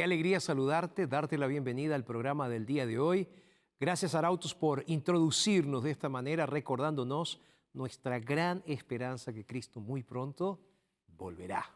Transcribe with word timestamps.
Qué 0.00 0.04
alegría 0.04 0.40
saludarte, 0.40 1.06
darte 1.06 1.36
la 1.36 1.46
bienvenida 1.46 1.94
al 1.94 2.06
programa 2.06 2.48
del 2.48 2.64
día 2.64 2.86
de 2.86 2.98
hoy. 2.98 3.28
Gracias, 3.78 4.14
Arautos, 4.14 4.54
por 4.54 4.82
introducirnos 4.86 5.82
de 5.82 5.90
esta 5.90 6.08
manera, 6.08 6.46
recordándonos 6.46 7.38
nuestra 7.74 8.18
gran 8.18 8.62
esperanza 8.64 9.30
que 9.30 9.44
Cristo 9.44 9.78
muy 9.78 10.02
pronto 10.02 10.58
volverá. 11.06 11.66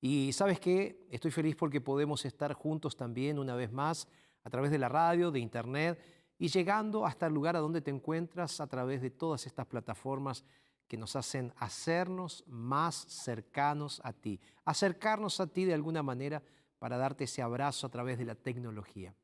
Y 0.00 0.32
sabes 0.32 0.58
qué, 0.58 1.06
estoy 1.08 1.30
feliz 1.30 1.54
porque 1.54 1.80
podemos 1.80 2.24
estar 2.24 2.52
juntos 2.52 2.96
también 2.96 3.38
una 3.38 3.54
vez 3.54 3.70
más 3.70 4.08
a 4.42 4.50
través 4.50 4.72
de 4.72 4.78
la 4.78 4.88
radio, 4.88 5.30
de 5.30 5.38
internet 5.38 6.00
y 6.40 6.48
llegando 6.48 7.06
hasta 7.06 7.28
el 7.28 7.34
lugar 7.34 7.54
a 7.54 7.60
donde 7.60 7.80
te 7.80 7.92
encuentras 7.92 8.60
a 8.60 8.66
través 8.66 9.00
de 9.00 9.10
todas 9.10 9.46
estas 9.46 9.66
plataformas 9.66 10.44
que 10.88 10.96
nos 10.96 11.14
hacen 11.14 11.52
hacernos 11.58 12.42
más 12.48 12.96
cercanos 13.08 14.00
a 14.02 14.12
ti, 14.12 14.40
acercarnos 14.64 15.38
a 15.38 15.46
ti 15.46 15.64
de 15.64 15.74
alguna 15.74 16.02
manera 16.02 16.42
para 16.78 16.96
darte 16.96 17.24
ese 17.24 17.42
abrazo 17.42 17.86
a 17.86 17.90
través 17.90 18.18
de 18.18 18.24
la 18.24 18.34
tecnología. 18.34 19.14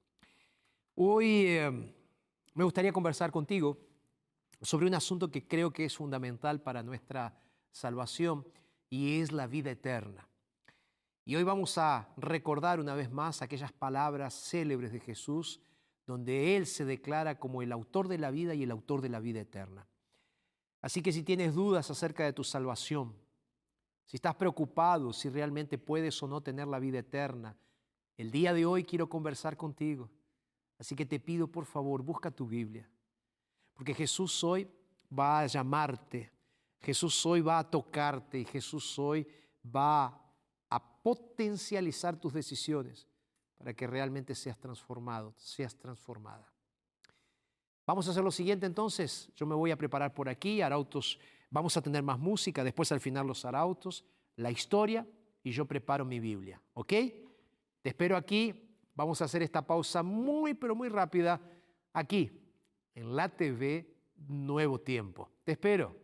Hoy 0.94 1.46
eh, 1.46 1.94
me 2.54 2.64
gustaría 2.64 2.92
conversar 2.92 3.30
contigo 3.30 3.78
sobre 4.60 4.86
un 4.86 4.94
asunto 4.94 5.30
que 5.30 5.46
creo 5.46 5.72
que 5.72 5.84
es 5.84 5.96
fundamental 5.96 6.60
para 6.60 6.82
nuestra 6.82 7.38
salvación 7.70 8.46
y 8.88 9.20
es 9.20 9.32
la 9.32 9.46
vida 9.46 9.70
eterna. 9.70 10.28
Y 11.24 11.36
hoy 11.36 11.44
vamos 11.44 11.78
a 11.78 12.08
recordar 12.16 12.80
una 12.80 12.94
vez 12.94 13.10
más 13.10 13.42
aquellas 13.42 13.72
palabras 13.72 14.34
célebres 14.34 14.92
de 14.92 15.00
Jesús 15.00 15.60
donde 16.06 16.56
Él 16.56 16.66
se 16.66 16.84
declara 16.84 17.38
como 17.38 17.62
el 17.62 17.72
autor 17.72 18.08
de 18.08 18.18
la 18.18 18.30
vida 18.30 18.54
y 18.54 18.64
el 18.64 18.70
autor 18.70 19.00
de 19.00 19.08
la 19.08 19.20
vida 19.20 19.40
eterna. 19.40 19.86
Así 20.80 21.00
que 21.00 21.12
si 21.12 21.22
tienes 21.22 21.54
dudas 21.54 21.90
acerca 21.90 22.24
de 22.24 22.32
tu 22.32 22.42
salvación, 22.42 23.14
si 24.04 24.16
estás 24.16 24.34
preocupado 24.34 25.12
si 25.12 25.28
realmente 25.28 25.78
puedes 25.78 26.22
o 26.22 26.28
no 26.28 26.40
tener 26.40 26.68
la 26.68 26.78
vida 26.78 26.98
eterna, 26.98 27.56
el 28.16 28.30
día 28.30 28.52
de 28.52 28.66
hoy 28.66 28.84
quiero 28.84 29.08
conversar 29.08 29.56
contigo. 29.56 30.10
Así 30.78 30.94
que 30.94 31.06
te 31.06 31.20
pido, 31.20 31.46
por 31.46 31.64
favor, 31.64 32.02
busca 32.02 32.30
tu 32.30 32.46
Biblia. 32.46 32.88
Porque 33.74 33.94
Jesús 33.94 34.42
hoy 34.44 34.68
va 35.16 35.40
a 35.40 35.46
llamarte, 35.46 36.30
Jesús 36.80 37.24
hoy 37.24 37.40
va 37.40 37.58
a 37.58 37.70
tocarte 37.70 38.38
y 38.40 38.44
Jesús 38.44 38.98
hoy 38.98 39.26
va 39.64 40.20
a 40.68 41.02
potencializar 41.02 42.18
tus 42.18 42.32
decisiones 42.32 43.06
para 43.56 43.74
que 43.74 43.86
realmente 43.86 44.34
seas 44.34 44.58
transformado, 44.58 45.34
seas 45.36 45.76
transformada. 45.76 46.52
Vamos 47.86 48.06
a 48.06 48.10
hacer 48.10 48.22
lo 48.22 48.30
siguiente 48.30 48.66
entonces. 48.66 49.30
Yo 49.36 49.46
me 49.46 49.54
voy 49.54 49.70
a 49.70 49.76
preparar 49.76 50.14
por 50.14 50.28
aquí, 50.28 50.60
Arautos 50.60 51.18
Vamos 51.52 51.76
a 51.76 51.82
tener 51.82 52.02
más 52.02 52.18
música, 52.18 52.64
después 52.64 52.90
al 52.92 53.00
final 53.00 53.26
los 53.26 53.44
arautos, 53.44 54.06
la 54.36 54.50
historia 54.50 55.06
y 55.44 55.50
yo 55.50 55.66
preparo 55.66 56.02
mi 56.02 56.18
Biblia. 56.18 56.60
¿Ok? 56.72 56.88
Te 56.88 57.90
espero 57.90 58.16
aquí. 58.16 58.54
Vamos 58.94 59.20
a 59.20 59.26
hacer 59.26 59.42
esta 59.42 59.66
pausa 59.66 60.02
muy, 60.02 60.54
pero 60.54 60.74
muy 60.74 60.88
rápida 60.88 61.40
aquí, 61.92 62.30
en 62.94 63.14
la 63.14 63.28
TV 63.28 63.86
Nuevo 64.28 64.80
Tiempo. 64.80 65.30
Te 65.44 65.52
espero. 65.52 66.01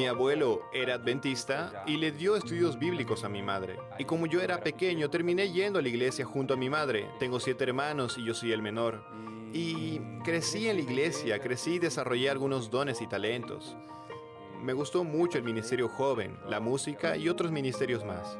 Mi 0.00 0.06
abuelo 0.06 0.62
era 0.72 0.94
adventista 0.94 1.84
y 1.86 1.98
le 1.98 2.10
dio 2.10 2.34
estudios 2.34 2.78
bíblicos 2.78 3.22
a 3.22 3.28
mi 3.28 3.42
madre. 3.42 3.76
Y 3.98 4.06
como 4.06 4.24
yo 4.26 4.40
era 4.40 4.62
pequeño, 4.62 5.10
terminé 5.10 5.52
yendo 5.52 5.78
a 5.78 5.82
la 5.82 5.90
iglesia 5.90 6.24
junto 6.24 6.54
a 6.54 6.56
mi 6.56 6.70
madre. 6.70 7.10
Tengo 7.18 7.38
siete 7.38 7.64
hermanos 7.64 8.16
y 8.16 8.24
yo 8.24 8.32
soy 8.32 8.52
el 8.52 8.62
menor. 8.62 9.04
Y 9.52 10.00
crecí 10.24 10.70
en 10.70 10.76
la 10.76 10.82
iglesia, 10.84 11.38
crecí 11.38 11.72
y 11.72 11.78
desarrollé 11.80 12.30
algunos 12.30 12.70
dones 12.70 13.02
y 13.02 13.08
talentos. 13.08 13.76
Me 14.62 14.72
gustó 14.72 15.04
mucho 15.04 15.36
el 15.36 15.44
ministerio 15.44 15.86
joven, 15.86 16.38
la 16.48 16.60
música 16.60 17.18
y 17.18 17.28
otros 17.28 17.52
ministerios 17.52 18.02
más. 18.02 18.38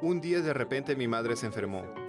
Un 0.00 0.22
día 0.22 0.40
de 0.40 0.54
repente 0.54 0.96
mi 0.96 1.06
madre 1.06 1.36
se 1.36 1.44
enfermó. 1.44 2.07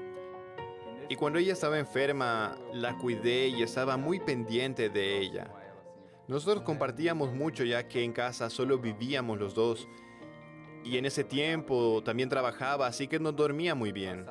Y 1.10 1.16
cuando 1.16 1.40
ella 1.40 1.54
estaba 1.54 1.80
enferma, 1.80 2.56
la 2.72 2.96
cuidé 2.96 3.48
y 3.48 3.64
estaba 3.64 3.98
muy 3.98 4.20
pendiente 4.20 4.90
de 4.90 5.18
ella. 5.18 5.52
Nosotros 6.28 6.64
compartíamos 6.64 7.34
mucho 7.34 7.64
ya 7.64 7.88
que 7.88 8.04
en 8.04 8.14
casa 8.14 8.52
solo 8.52 8.78
vivíamos 8.78 9.40
los 9.40 9.56
dos. 9.56 9.88
Y 10.84 10.98
en 10.98 11.06
ese 11.06 11.24
tiempo 11.24 12.04
también 12.06 12.30
trabajaba, 12.30 12.86
así 12.86 13.08
que 13.08 13.20
no 13.20 13.32
dormía 13.32 13.74
muy 13.74 13.92
bien. 13.92 14.28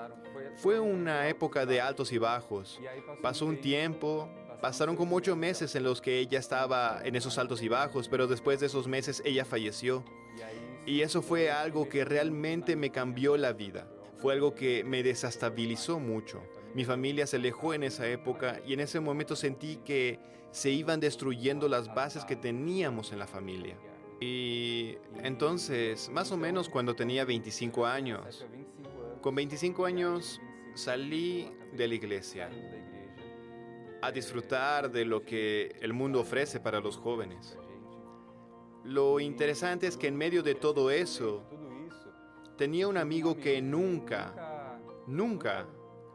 Fue 0.55 0.79
una 0.79 1.29
época 1.29 1.67
de 1.67 1.81
altos 1.81 2.13
y 2.13 2.19
bajos. 2.19 2.81
Pasó 3.21 3.47
un 3.47 3.61
tiempo, 3.61 4.29
pasaron 4.63 4.95
como 4.95 5.17
ocho 5.17 5.35
meses 5.35 5.75
en 5.75 5.83
los 5.83 6.01
que 6.01 6.21
ella 6.21 6.39
estaba 6.39 7.01
en 7.03 7.17
esos 7.17 7.39
altos 7.39 7.61
y 7.61 7.69
bajos, 7.69 8.09
pero 8.09 8.29
después 8.29 8.61
de 8.61 8.67
esos 8.67 8.87
meses 8.87 9.21
ella 9.25 9.45
falleció. 9.45 10.05
Y 10.87 11.01
eso 11.01 11.23
fue 11.23 11.51
algo 11.51 11.89
que 11.89 12.05
realmente 12.05 12.77
me 12.77 12.91
cambió 12.91 13.37
la 13.37 13.53
vida. 13.53 13.89
Fue 14.19 14.33
algo 14.33 14.55
que 14.55 14.85
me 14.85 15.03
desestabilizó 15.03 15.99
mucho. 15.99 16.41
Mi 16.75 16.85
familia 16.85 17.27
se 17.27 17.37
alejó 17.37 17.75
en 17.75 17.83
esa 17.83 18.07
época 18.09 18.61
y 18.67 18.73
en 18.75 18.81
ese 18.81 19.01
momento 19.01 19.37
sentí 19.37 19.77
que 19.77 20.19
se 20.51 20.71
iban 20.71 21.01
destruyendo 21.01 21.69
las 21.69 21.95
bases 21.95 22.25
que 22.25 22.37
teníamos 22.37 23.13
en 23.13 23.19
la 23.19 23.27
familia. 23.27 23.77
Y 24.21 24.97
entonces, 25.23 26.11
más 26.11 26.33
o 26.33 26.37
menos 26.37 26.69
cuando 26.69 26.95
tenía 26.95 27.25
25 27.25 27.87
años, 27.87 28.47
con 29.21 29.35
25 29.35 29.85
años 29.87 30.41
salí 30.75 31.49
de 31.73 31.89
la 31.89 31.95
iglesia 31.95 32.51
a 34.01 34.13
disfrutar 34.13 34.91
de 34.91 35.05
lo 35.05 35.23
que 35.25 35.75
el 35.81 35.93
mundo 35.93 36.21
ofrece 36.21 36.61
para 36.61 36.81
los 36.81 36.97
jóvenes. 36.97 37.59
Lo 38.85 39.21
interesante 39.21 39.87
es 39.87 39.97
que 39.97 40.07
en 40.07 40.17
medio 40.17 40.43
de 40.43 40.55
todo 40.55 40.91
eso, 40.91 41.43
tenía 42.57 42.89
un 42.89 42.97
amigo 42.97 43.37
que 43.37 43.61
nunca, 43.61 44.79
nunca 45.07 45.67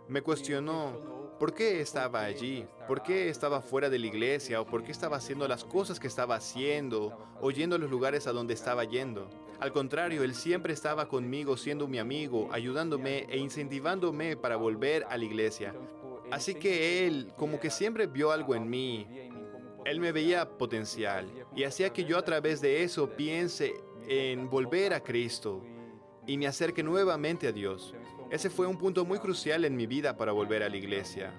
me 0.08 0.22
cuestionó 0.22 1.14
por 1.40 1.54
qué 1.54 1.82
estaba 1.82 2.24
allí, 2.24 2.66
por 2.88 3.04
qué 3.04 3.30
estaba 3.30 3.62
fuera 3.62 3.90
de 3.90 4.00
la 4.00 4.08
iglesia 4.08 4.62
o 4.62 4.66
por 4.66 4.84
qué 4.84 4.92
estaba 4.92 5.18
haciendo 5.18 5.48
las 5.48 5.64
cosas 5.64 6.00
que 6.00 6.08
estaba 6.08 6.36
haciendo 6.36 7.18
o 7.42 7.52
yendo 7.52 7.76
a 7.76 7.80
los 7.80 7.90
lugares 7.90 8.28
a 8.28 8.32
donde 8.32 8.54
estaba 8.54 8.84
yendo. 8.84 9.30
Al 9.60 9.72
contrario, 9.72 10.24
él 10.24 10.36
siempre 10.36 10.74
estaba 10.74 11.08
conmigo 11.08 11.58
siendo 11.58 11.88
mi 11.88 12.00
amigo, 12.00 12.50
ayudándome 12.52 13.26
e 13.30 13.38
incentivándome 13.38 14.36
para 14.36 14.56
volver 14.56 15.06
a 15.10 15.18
la 15.18 15.26
iglesia. 15.26 15.74
Así 16.32 16.56
que 16.56 17.06
él 17.06 17.32
como 17.38 17.60
que 17.60 17.70
siempre 17.70 18.08
vio 18.08 18.32
algo 18.32 18.56
en 18.56 18.70
mí. 18.70 19.08
Él 19.86 20.00
me 20.00 20.12
veía 20.12 20.50
potencial 20.58 21.30
y 21.56 21.64
hacía 21.64 21.92
que 21.92 22.06
yo 22.06 22.18
a 22.18 22.24
través 22.24 22.62
de 22.62 22.84
eso 22.84 23.10
piense 23.10 23.74
en 24.08 24.50
volver 24.50 24.94
a 24.94 25.04
Cristo 25.04 25.62
y 26.26 26.38
me 26.38 26.48
acerque 26.48 26.84
nuevamente 26.84 27.48
a 27.48 27.52
Dios. 27.52 27.94
Ese 28.34 28.50
fue 28.50 28.66
un 28.66 28.80
punto 28.80 29.06
muy 29.06 29.20
crucial 29.20 29.64
en 29.64 29.76
mi 29.76 29.86
vida 29.86 30.18
para 30.18 30.32
volver 30.32 30.64
a 30.64 30.70
la 30.70 30.76
iglesia. 30.76 31.32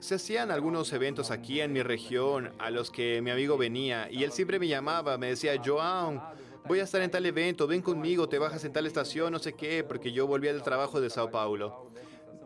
Se 0.00 0.14
hacían 0.14 0.50
algunos 0.50 0.90
eventos 0.94 1.30
aquí 1.30 1.60
en 1.60 1.74
mi 1.74 1.82
región 1.82 2.54
a 2.58 2.70
los 2.70 2.90
que 2.90 3.20
mi 3.20 3.30
amigo 3.30 3.58
venía 3.58 4.10
y 4.10 4.24
él 4.24 4.32
siempre 4.32 4.58
me 4.58 4.66
llamaba, 4.66 5.18
me 5.18 5.26
decía, 5.26 5.60
Joan, 5.62 6.22
voy 6.64 6.80
a 6.80 6.84
estar 6.84 7.02
en 7.02 7.10
tal 7.10 7.26
evento, 7.26 7.66
ven 7.66 7.82
conmigo, 7.82 8.30
te 8.30 8.38
bajas 8.38 8.64
en 8.64 8.72
tal 8.72 8.86
estación, 8.86 9.30
no 9.30 9.38
sé 9.38 9.52
qué, 9.52 9.84
porque 9.84 10.10
yo 10.10 10.26
volvía 10.26 10.54
del 10.54 10.62
trabajo 10.62 11.02
de 11.02 11.10
Sao 11.10 11.30
Paulo. 11.30 11.90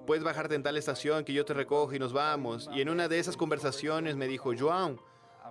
Puedes 0.05 0.25
bajarte 0.25 0.57
en 0.57 0.65
tal 0.65 0.77
estación 0.77 1.25
que 1.25 1.33
yo 1.33 1.45
te 1.45 1.55
recojo 1.55 1.95
y 1.95 2.01
nos 2.01 2.13
vamos. 2.13 2.69
Y 2.75 2.81
en 2.81 2.89
una 2.89 3.07
de 3.07 3.21
esas 3.21 3.37
conversaciones 3.37 4.17
me 4.17 4.27
dijo, 4.27 4.51
Joan, 4.59 5.01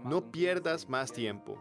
no 0.03 0.29
pierdas 0.29 0.89
más 0.89 1.13
tiempo. 1.13 1.58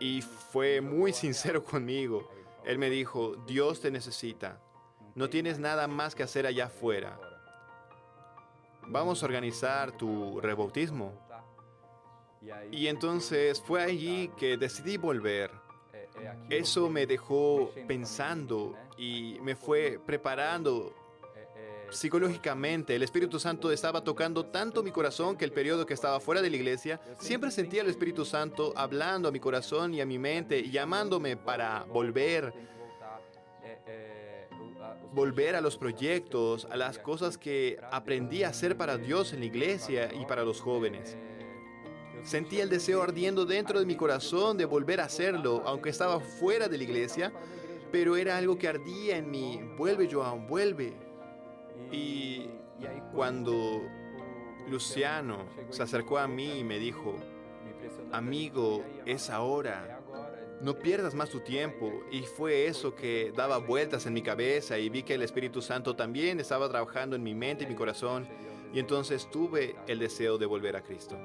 Y 0.00 0.22
fue 0.22 0.80
muy 0.80 1.12
sincero 1.12 1.62
conmigo. 1.70 2.28
Él 2.64 2.78
me 2.78 2.90
dijo, 2.90 3.36
Dios 3.46 3.80
te 3.80 3.90
necesita. 3.90 4.60
No 5.14 5.28
tienes 5.30 5.58
nada 5.58 5.88
más 5.88 6.14
que 6.14 6.22
hacer 6.22 6.46
allá 6.46 6.66
afuera. 6.66 7.18
Vamos 8.86 9.22
a 9.22 9.26
organizar 9.26 9.92
tu 9.92 10.40
rebautismo. 10.40 11.12
Y 12.70 12.86
entonces 12.86 13.60
fue 13.60 13.82
allí 13.82 14.28
que 14.36 14.56
decidí 14.56 14.96
volver. 14.96 15.50
Eso 16.50 16.88
me 16.88 17.06
dejó 17.06 17.70
pensando 17.86 18.76
y 18.96 19.38
me 19.42 19.54
fue 19.54 20.00
preparando 20.04 20.94
psicológicamente. 21.90 22.94
El 22.94 23.02
Espíritu 23.02 23.38
Santo 23.38 23.70
estaba 23.70 24.02
tocando 24.04 24.46
tanto 24.46 24.82
mi 24.82 24.90
corazón 24.90 25.36
que 25.36 25.44
el 25.44 25.52
periodo 25.52 25.86
que 25.86 25.94
estaba 25.94 26.20
fuera 26.20 26.42
de 26.42 26.50
la 26.50 26.56
iglesia, 26.56 27.00
siempre 27.18 27.50
sentía 27.50 27.82
el 27.82 27.88
Espíritu 27.88 28.24
Santo 28.24 28.72
hablando 28.76 29.28
a 29.28 29.32
mi 29.32 29.40
corazón 29.40 29.94
y 29.94 30.00
a 30.00 30.06
mi 30.06 30.18
mente 30.18 30.68
llamándome 30.70 31.36
para 31.36 31.84
volver 31.84 32.52
volver 35.12 35.56
a 35.56 35.60
los 35.60 35.76
proyectos, 35.76 36.66
a 36.70 36.76
las 36.76 36.98
cosas 36.98 37.38
que 37.38 37.78
aprendí 37.90 38.42
a 38.42 38.48
hacer 38.48 38.76
para 38.76 38.98
Dios 38.98 39.32
en 39.32 39.40
la 39.40 39.46
iglesia 39.46 40.10
y 40.14 40.26
para 40.26 40.44
los 40.44 40.60
jóvenes. 40.60 41.16
Sentía 42.22 42.62
el 42.62 42.68
deseo 42.68 43.02
ardiendo 43.02 43.46
dentro 43.46 43.80
de 43.80 43.86
mi 43.86 43.96
corazón 43.96 44.58
de 44.58 44.64
volver 44.64 45.00
a 45.00 45.04
hacerlo, 45.04 45.62
aunque 45.64 45.88
estaba 45.88 46.20
fuera 46.20 46.68
de 46.68 46.76
la 46.76 46.84
iglesia, 46.84 47.32
pero 47.90 48.16
era 48.16 48.36
algo 48.36 48.58
que 48.58 48.68
ardía 48.68 49.16
en 49.16 49.30
mí. 49.30 49.60
Vuelve, 49.76 50.08
Joan, 50.10 50.46
vuelve. 50.46 51.07
Y 51.90 52.48
cuando 53.12 53.82
Luciano 54.68 55.46
se 55.70 55.82
acercó 55.82 56.18
a 56.18 56.28
mí 56.28 56.60
y 56.60 56.64
me 56.64 56.78
dijo, 56.78 57.16
amigo, 58.12 58.84
es 59.06 59.30
ahora, 59.30 60.00
no 60.60 60.78
pierdas 60.78 61.14
más 61.14 61.30
tu 61.30 61.40
tiempo. 61.40 61.92
Y 62.10 62.22
fue 62.22 62.66
eso 62.66 62.94
que 62.94 63.32
daba 63.34 63.58
vueltas 63.58 64.06
en 64.06 64.12
mi 64.12 64.22
cabeza 64.22 64.78
y 64.78 64.88
vi 64.88 65.02
que 65.02 65.14
el 65.14 65.22
Espíritu 65.22 65.62
Santo 65.62 65.96
también 65.96 66.40
estaba 66.40 66.68
trabajando 66.68 67.16
en 67.16 67.22
mi 67.22 67.34
mente 67.34 67.64
y 67.64 67.66
mi 67.66 67.74
corazón. 67.74 68.28
Y 68.72 68.78
entonces 68.78 69.30
tuve 69.30 69.76
el 69.86 69.98
deseo 69.98 70.36
de 70.36 70.44
volver 70.44 70.76
a 70.76 70.82
Cristo. 70.82 71.16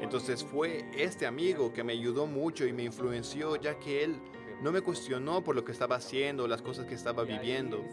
Entonces 0.00 0.42
fue 0.42 0.88
este 0.96 1.26
amigo 1.26 1.72
que 1.72 1.84
me 1.84 1.92
ayudó 1.92 2.26
mucho 2.26 2.66
y 2.66 2.72
me 2.72 2.84
influenció 2.84 3.56
ya 3.56 3.78
que 3.78 4.04
él 4.04 4.16
no 4.62 4.72
me 4.72 4.80
cuestionó 4.80 5.44
por 5.44 5.54
lo 5.54 5.64
que 5.64 5.72
estaba 5.72 5.96
haciendo, 5.96 6.48
las 6.48 6.62
cosas 6.62 6.86
que 6.86 6.94
estaba 6.94 7.24
viviendo. 7.24 7.84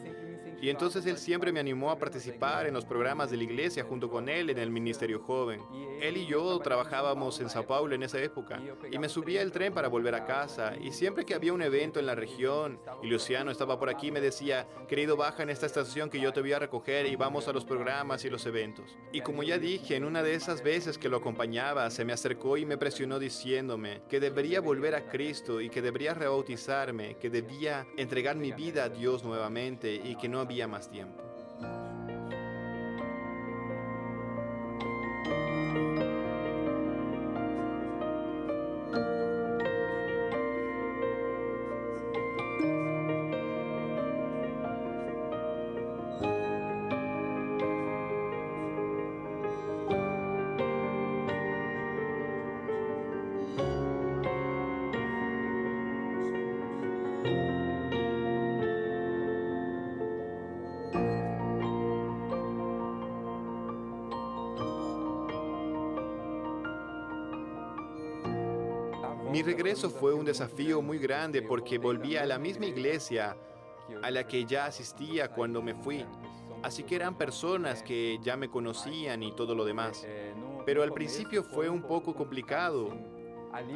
Y 0.62 0.70
entonces 0.70 1.06
él 1.06 1.18
siempre 1.18 1.52
me 1.52 1.60
animó 1.60 1.92
a 1.92 1.98
participar 1.98 2.66
en 2.66 2.74
los 2.74 2.86
programas 2.86 3.30
de 3.32 3.38
la 3.38 3.44
iglesia 3.44 3.84
junto 3.84 4.10
con 4.10 4.30
él 4.30 4.50
en 4.50 4.58
el 4.58 4.70
Ministerio 4.70 5.20
Joven. 5.20 5.62
Él 6.02 6.18
y 6.18 6.26
yo 6.26 6.58
trabajábamos 6.60 7.40
en 7.40 7.50
Sao 7.50 7.66
Paulo 7.66 7.96
en 7.96 8.04
esa 8.04 8.22
época 8.22 8.62
y 8.92 8.98
me 8.98 9.10
subía 9.10 9.42
el 9.42 9.52
tren 9.52 9.74
para 9.74 9.88
volver 9.88 10.16
a 10.16 10.26
casa 10.26 10.74
y 10.80 10.92
siempre 10.92 11.26
que 11.26 11.34
había 11.34 11.54
un 11.54 11.62
evento 11.62 12.00
en 12.00 12.06
la 12.06 12.16
región 12.16 12.80
y 13.02 13.08
Luciano 13.08 13.52
estaba 13.52 13.80
por 13.80 13.90
aquí 13.90 14.12
me 14.12 14.22
decía, 14.22 14.68
querido 14.88 15.18
baja 15.18 15.44
en 15.44 15.50
esta 15.50 15.66
estación 15.66 16.10
que 16.10 16.20
yo 16.20 16.34
te 16.34 16.42
voy 16.42 16.54
a 16.54 16.60
recoger 16.60 17.06
y 17.06 17.16
vamos 17.16 17.48
a 17.48 17.54
los 17.54 17.66
programas 17.66 18.24
y 18.26 18.30
los 18.30 18.46
eventos. 18.46 18.98
Y 19.12 19.22
como 19.22 19.44
ya 19.44 19.58
dije, 19.58 19.96
en 19.96 20.06
una 20.06 20.24
de 20.24 20.36
esas 20.36 20.64
veces 20.64 20.98
que 20.98 21.10
lo 21.10 21.18
acompañaba 21.18 21.90
se 21.90 22.06
me 22.06 22.14
acercó 22.14 22.58
y 22.58 22.66
me 22.66 22.78
presionó 22.78 23.20
diciéndome 23.20 24.02
que 24.10 24.20
debería 24.20 24.62
volver 24.62 24.96
a 24.96 25.08
Cristo 25.08 25.62
y 25.62 25.70
que 25.70 25.82
debería 25.82 26.14
rebautizarme, 26.14 27.18
que 27.18 27.30
debía 27.30 27.88
entregar 27.98 28.36
mi 28.36 28.52
vida 28.52 28.86
a 28.86 28.90
Dios 28.90 29.24
nuevamente 29.24 29.96
y 29.96 30.16
que 30.16 30.30
no 30.30 30.45
había 30.46 30.68
más 30.68 30.90
tiempo. 30.90 31.25
Regreso 69.76 70.00
fue 70.00 70.14
un 70.14 70.24
desafío 70.24 70.82
muy 70.82 71.00
grande 71.00 71.42
porque 71.42 71.78
volví 71.78 72.16
a 72.16 72.26
la 72.26 72.40
misma 72.40 72.66
iglesia 72.66 73.36
a 74.02 74.10
la 74.10 74.26
que 74.26 74.46
ya 74.46 74.68
asistía 74.68 75.28
cuando 75.28 75.62
me 75.62 75.76
fui. 75.76 76.06
Así 76.64 76.84
que 76.84 76.96
eran 76.96 77.18
personas 77.18 77.84
que 77.84 78.18
ya 78.24 78.38
me 78.38 78.48
conocían 78.48 79.22
y 79.22 79.34
todo 79.34 79.54
lo 79.54 79.66
demás. 79.66 80.08
Pero 80.66 80.82
al 80.82 80.94
principio 80.94 81.44
fue 81.44 81.68
un 81.68 81.82
poco 81.82 82.16
complicado. 82.16 82.98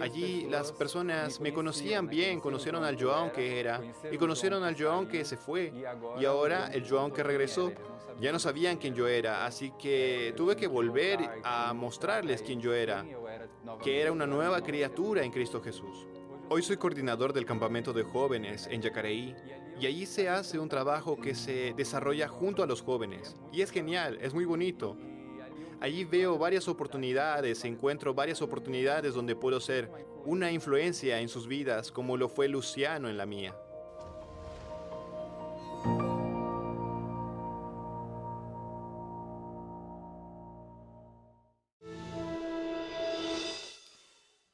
Allí 0.01 0.47
las 0.49 0.71
personas 0.71 1.39
me 1.39 1.53
conocían 1.53 2.07
bien, 2.07 2.39
conocieron 2.39 2.83
al 2.83 2.97
João 2.97 3.31
que 3.31 3.59
era 3.59 3.81
y 4.11 4.17
conocieron 4.17 4.63
al 4.63 4.75
João 4.75 5.07
que 5.07 5.23
se 5.23 5.37
fue. 5.37 5.73
Y 6.19 6.25
ahora 6.25 6.69
el 6.73 6.85
João 6.85 7.11
que 7.11 7.23
regresó 7.23 7.71
ya 8.19 8.31
no 8.33 8.39
sabían 8.39 8.77
quién 8.77 8.93
yo 8.95 9.07
era, 9.07 9.45
así 9.45 9.71
que 9.79 10.33
tuve 10.35 10.57
que 10.57 10.67
volver 10.67 11.19
a 11.43 11.73
mostrarles 11.73 12.41
quién 12.41 12.59
yo 12.59 12.73
era, 12.73 13.05
que 13.81 14.01
era 14.01 14.11
una 14.11 14.27
nueva 14.27 14.61
criatura 14.61 15.23
en 15.23 15.31
Cristo 15.31 15.61
Jesús. 15.61 16.07
Hoy 16.49 16.61
soy 16.61 16.77
coordinador 16.77 17.31
del 17.31 17.45
campamento 17.45 17.93
de 17.93 18.03
jóvenes 18.03 18.67
en 18.69 18.81
Yacareí 18.81 19.35
y 19.79 19.85
allí 19.85 20.05
se 20.05 20.27
hace 20.27 20.59
un 20.59 20.67
trabajo 20.67 21.15
que 21.15 21.33
se 21.33 21.73
desarrolla 21.75 22.27
junto 22.27 22.63
a 22.63 22.65
los 22.65 22.81
jóvenes. 22.81 23.37
Y 23.53 23.61
es 23.61 23.71
genial, 23.71 24.17
es 24.21 24.33
muy 24.33 24.45
bonito. 24.45 24.97
Allí 25.81 26.03
veo 26.03 26.37
varias 26.37 26.67
oportunidades, 26.67 27.63
encuentro 27.63 28.13
varias 28.13 28.41
oportunidades 28.41 29.13
donde 29.13 29.33
puedo 29.33 29.61
ser 29.61 29.89
una 30.25 30.51
influencia 30.51 31.21
en 31.21 31.29
sus 31.29 31.47
vidas 31.47 31.89
como 31.89 32.17
lo 32.17 32.27
fue 32.27 32.49
Luciano 32.49 33.07
en 33.07 33.15
la 33.15 33.25
mía. 33.25 33.55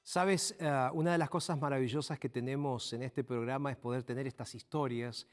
Sabes, 0.04 0.56
uh, 0.62 0.96
una 0.98 1.12
de 1.14 1.18
las 1.18 1.30
cosas 1.30 1.60
maravillosas 1.60 2.20
que 2.20 2.30
tenemos 2.30 2.94
en 2.94 3.02
este 3.02 3.24
programa 3.24 3.72
es 3.72 3.78
poder 3.78 4.04
tener 4.04 4.28
estas 4.28 4.54
historias, 4.54 5.28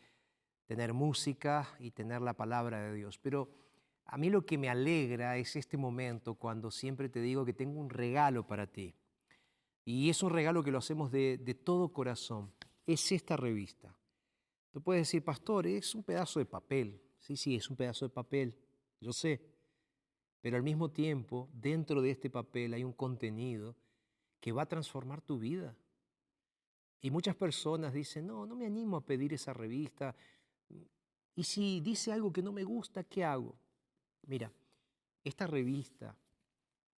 tener 0.67 0.95
música 0.95 1.69
y 1.79 1.91
tener 1.91 2.23
la 2.23 2.33
palabra 2.33 2.81
de 2.81 2.95
Dios. 2.95 3.19
Pero 3.19 3.49
a 4.07 4.19
mí 4.19 4.31
lo 4.31 4.45
que 4.45 4.59
me 4.59 4.69
alegra 4.69 5.37
es 5.39 5.57
este 5.57 5.77
momento 5.77 6.35
cuando 6.35 6.71
siempre 6.71 7.09
te 7.09 7.21
digo 7.21 7.45
que 7.45 7.53
tengo 7.53 7.81
un 7.81 7.91
regalo 7.91 8.47
para 8.47 8.67
ti. 8.67 8.95
Y 9.85 10.11
es 10.11 10.23
un 10.23 10.31
regalo 10.31 10.63
que 10.63 10.71
lo 10.71 10.79
hacemos 10.79 11.11
de, 11.11 11.39
todo 11.65 11.93
corazón. 11.93 12.53
Es 12.87 13.11
esta 13.13 13.37
revista. 13.37 13.97
Tú 14.71 14.83
puedes 14.83 15.03
decir, 15.03 15.25
pastor, 15.25 15.67
es 15.67 15.95
un 15.95 16.03
pedazo 16.03 16.39
de 16.39 16.47
papel. 16.47 17.01
Sí, 17.19 17.37
sí, 17.37 17.57
es 17.57 17.69
un 17.69 17.77
pedazo 17.77 18.07
de 18.07 18.11
papel, 18.11 18.57
yo 19.01 19.13
sé. 19.13 19.41
Pero 20.41 20.57
al 20.57 20.63
mismo 20.63 20.91
tiempo, 20.91 21.49
dentro 21.53 22.03
de 22.03 22.11
este 22.11 22.31
papel 22.31 22.75
hay 22.75 22.85
un 22.85 22.93
contenido 22.93 23.77
que 24.41 24.53
va 24.53 24.63
a 24.63 24.69
transformar 24.69 25.21
tu 25.21 25.39
vida. 25.39 25.77
Y 27.01 27.11
muchas 27.11 27.37
personas 27.37 27.93
dicen, 27.93 28.27
no, 28.27 28.47
no 28.47 28.57
me 28.57 28.67
animo 28.67 28.97
a 28.97 29.07
pedir 29.07 29.33
esa 29.33 29.53
revista. 29.53 30.15
Y 31.35 31.45
si 31.45 31.81
dice 31.81 32.13
algo 32.13 32.33
que 32.33 32.43
no 32.43 32.53
me 32.53 32.65
gusta, 32.65 33.05
¿qué 33.05 33.25
hago? 33.25 33.57
Mira, 34.27 34.51
esta 35.25 35.47
revista 35.47 36.17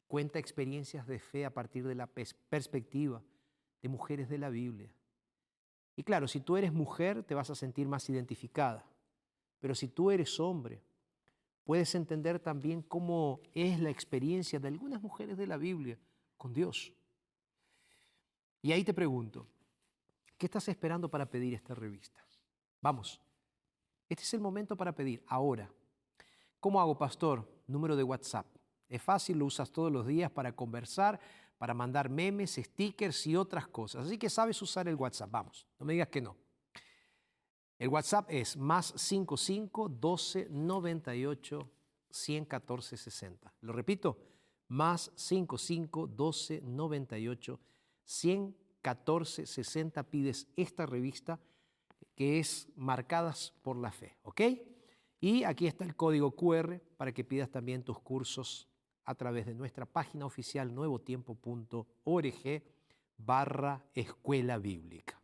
cuenta 0.07 0.39
experiencias 0.39 1.07
de 1.07 1.19
fe 1.19 1.45
a 1.45 1.53
partir 1.53 1.87
de 1.87 1.95
la 1.95 2.07
perspectiva 2.07 3.23
de 3.83 3.89
mujeres 3.89 4.29
de 4.29 4.39
la 4.39 4.49
Biblia. 4.49 4.93
Y 5.97 6.03
claro, 6.03 6.27
si 6.29 6.41
tú 6.41 6.57
eres 6.57 6.73
mujer, 6.73 7.23
te 7.23 7.35
vas 7.35 7.51
a 7.51 7.55
sentir 7.55 7.87
más 7.87 8.09
identificada. 8.09 8.85
Pero 9.61 9.75
si 9.75 9.89
tú 9.89 10.11
eres 10.11 10.39
hombre, 10.41 10.83
puedes 11.65 11.95
entender 11.95 12.39
también 12.39 12.83
cómo 12.83 13.41
es 13.55 13.81
la 13.81 13.91
experiencia 13.91 14.59
de 14.59 14.69
algunas 14.69 15.01
mujeres 15.01 15.37
de 15.37 15.47
la 15.47 15.57
Biblia 15.57 15.99
con 16.37 16.53
Dios. 16.53 16.93
Y 18.61 18.73
ahí 18.73 18.85
te 18.85 18.95
pregunto, 18.95 19.47
¿qué 20.39 20.47
estás 20.47 20.69
esperando 20.69 21.11
para 21.11 21.31
pedir 21.31 21.55
esta 21.55 21.75
revista? 21.75 22.25
Vamos, 22.81 23.21
este 24.09 24.25
es 24.25 24.35
el 24.35 24.41
momento 24.41 24.77
para 24.77 24.95
pedir, 24.95 25.23
ahora. 25.27 25.71
¿Cómo 26.65 26.81
hago, 26.81 26.97
pastor? 26.97 27.47
Número 27.67 27.95
de 27.95 28.03
WhatsApp. 28.03 28.47
Es 28.89 29.03
fácil, 29.03 29.37
lo 29.37 29.45
usas 29.45 29.71
todos 29.71 29.93
los 29.93 30.07
días 30.07 30.31
para 30.31 30.57
conversar, 30.57 31.21
para 31.59 31.75
mandar 31.75 32.09
memes, 32.09 32.55
stickers 32.55 33.27
y 33.27 33.37
otras 33.37 33.69
cosas. 33.69 34.07
Así 34.07 34.17
que 34.17 34.31
sabes 34.31 34.63
usar 34.63 34.89
el 34.89 34.95
WhatsApp. 34.95 35.31
Vamos, 35.31 35.67
no 35.79 35.85
me 35.85 35.93
digas 35.93 36.09
que 36.09 36.23
no. 36.23 36.39
El 37.79 37.91
WhatsApp 37.91 38.31
es 38.31 38.57
más 38.57 38.95
55 38.97 39.91
12 39.91 40.49
98 40.49 41.71
114 42.09 42.97
60. 42.97 43.53
Lo 43.61 43.75
repito, 43.75 44.17
más 44.69 45.13
55 45.17 46.07
12 46.07 46.63
98 46.65 47.61
114 48.05 49.45
60 49.45 50.03
pides 50.05 50.49
esta 50.57 50.87
revista 50.87 51.39
que 52.17 52.39
es 52.39 52.69
Marcadas 52.75 53.53
por 53.61 53.77
la 53.77 53.93
Fe, 53.93 54.17
¿ok? 54.23 54.41
Y 55.25 55.43
aquí 55.45 55.67
está 55.67 55.85
el 55.85 55.97
código 55.97 56.33
QR 56.33 56.79
para 56.99 57.11
que 57.13 57.25
pidas 57.25 57.49
también 57.49 57.83
tus 57.83 57.99
cursos 57.99 58.69
a 59.07 59.15
través 59.15 59.47
de 59.47 59.55
nuestra 59.55 59.87
página 59.87 60.27
oficial 60.27 60.75
nuevotiempo.org 60.75 62.63
barra 63.17 63.83
escuela 63.95 64.59
bíblica. 64.59 65.19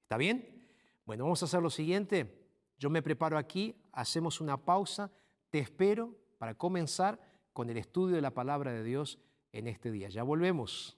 ¿Está 0.00 0.16
bien? 0.16 0.66
Bueno, 1.04 1.24
vamos 1.24 1.42
a 1.42 1.44
hacer 1.44 1.60
lo 1.60 1.68
siguiente. 1.68 2.48
Yo 2.78 2.88
me 2.88 3.02
preparo 3.02 3.36
aquí, 3.36 3.76
hacemos 3.92 4.40
una 4.40 4.56
pausa, 4.56 5.12
te 5.50 5.58
espero 5.58 6.16
para 6.38 6.54
comenzar 6.54 7.20
con 7.52 7.68
el 7.68 7.76
estudio 7.76 8.16
de 8.16 8.22
la 8.22 8.32
palabra 8.32 8.72
de 8.72 8.82
Dios 8.82 9.18
en 9.52 9.68
este 9.68 9.90
día. 9.90 10.08
Ya 10.08 10.22
volvemos. 10.22 10.96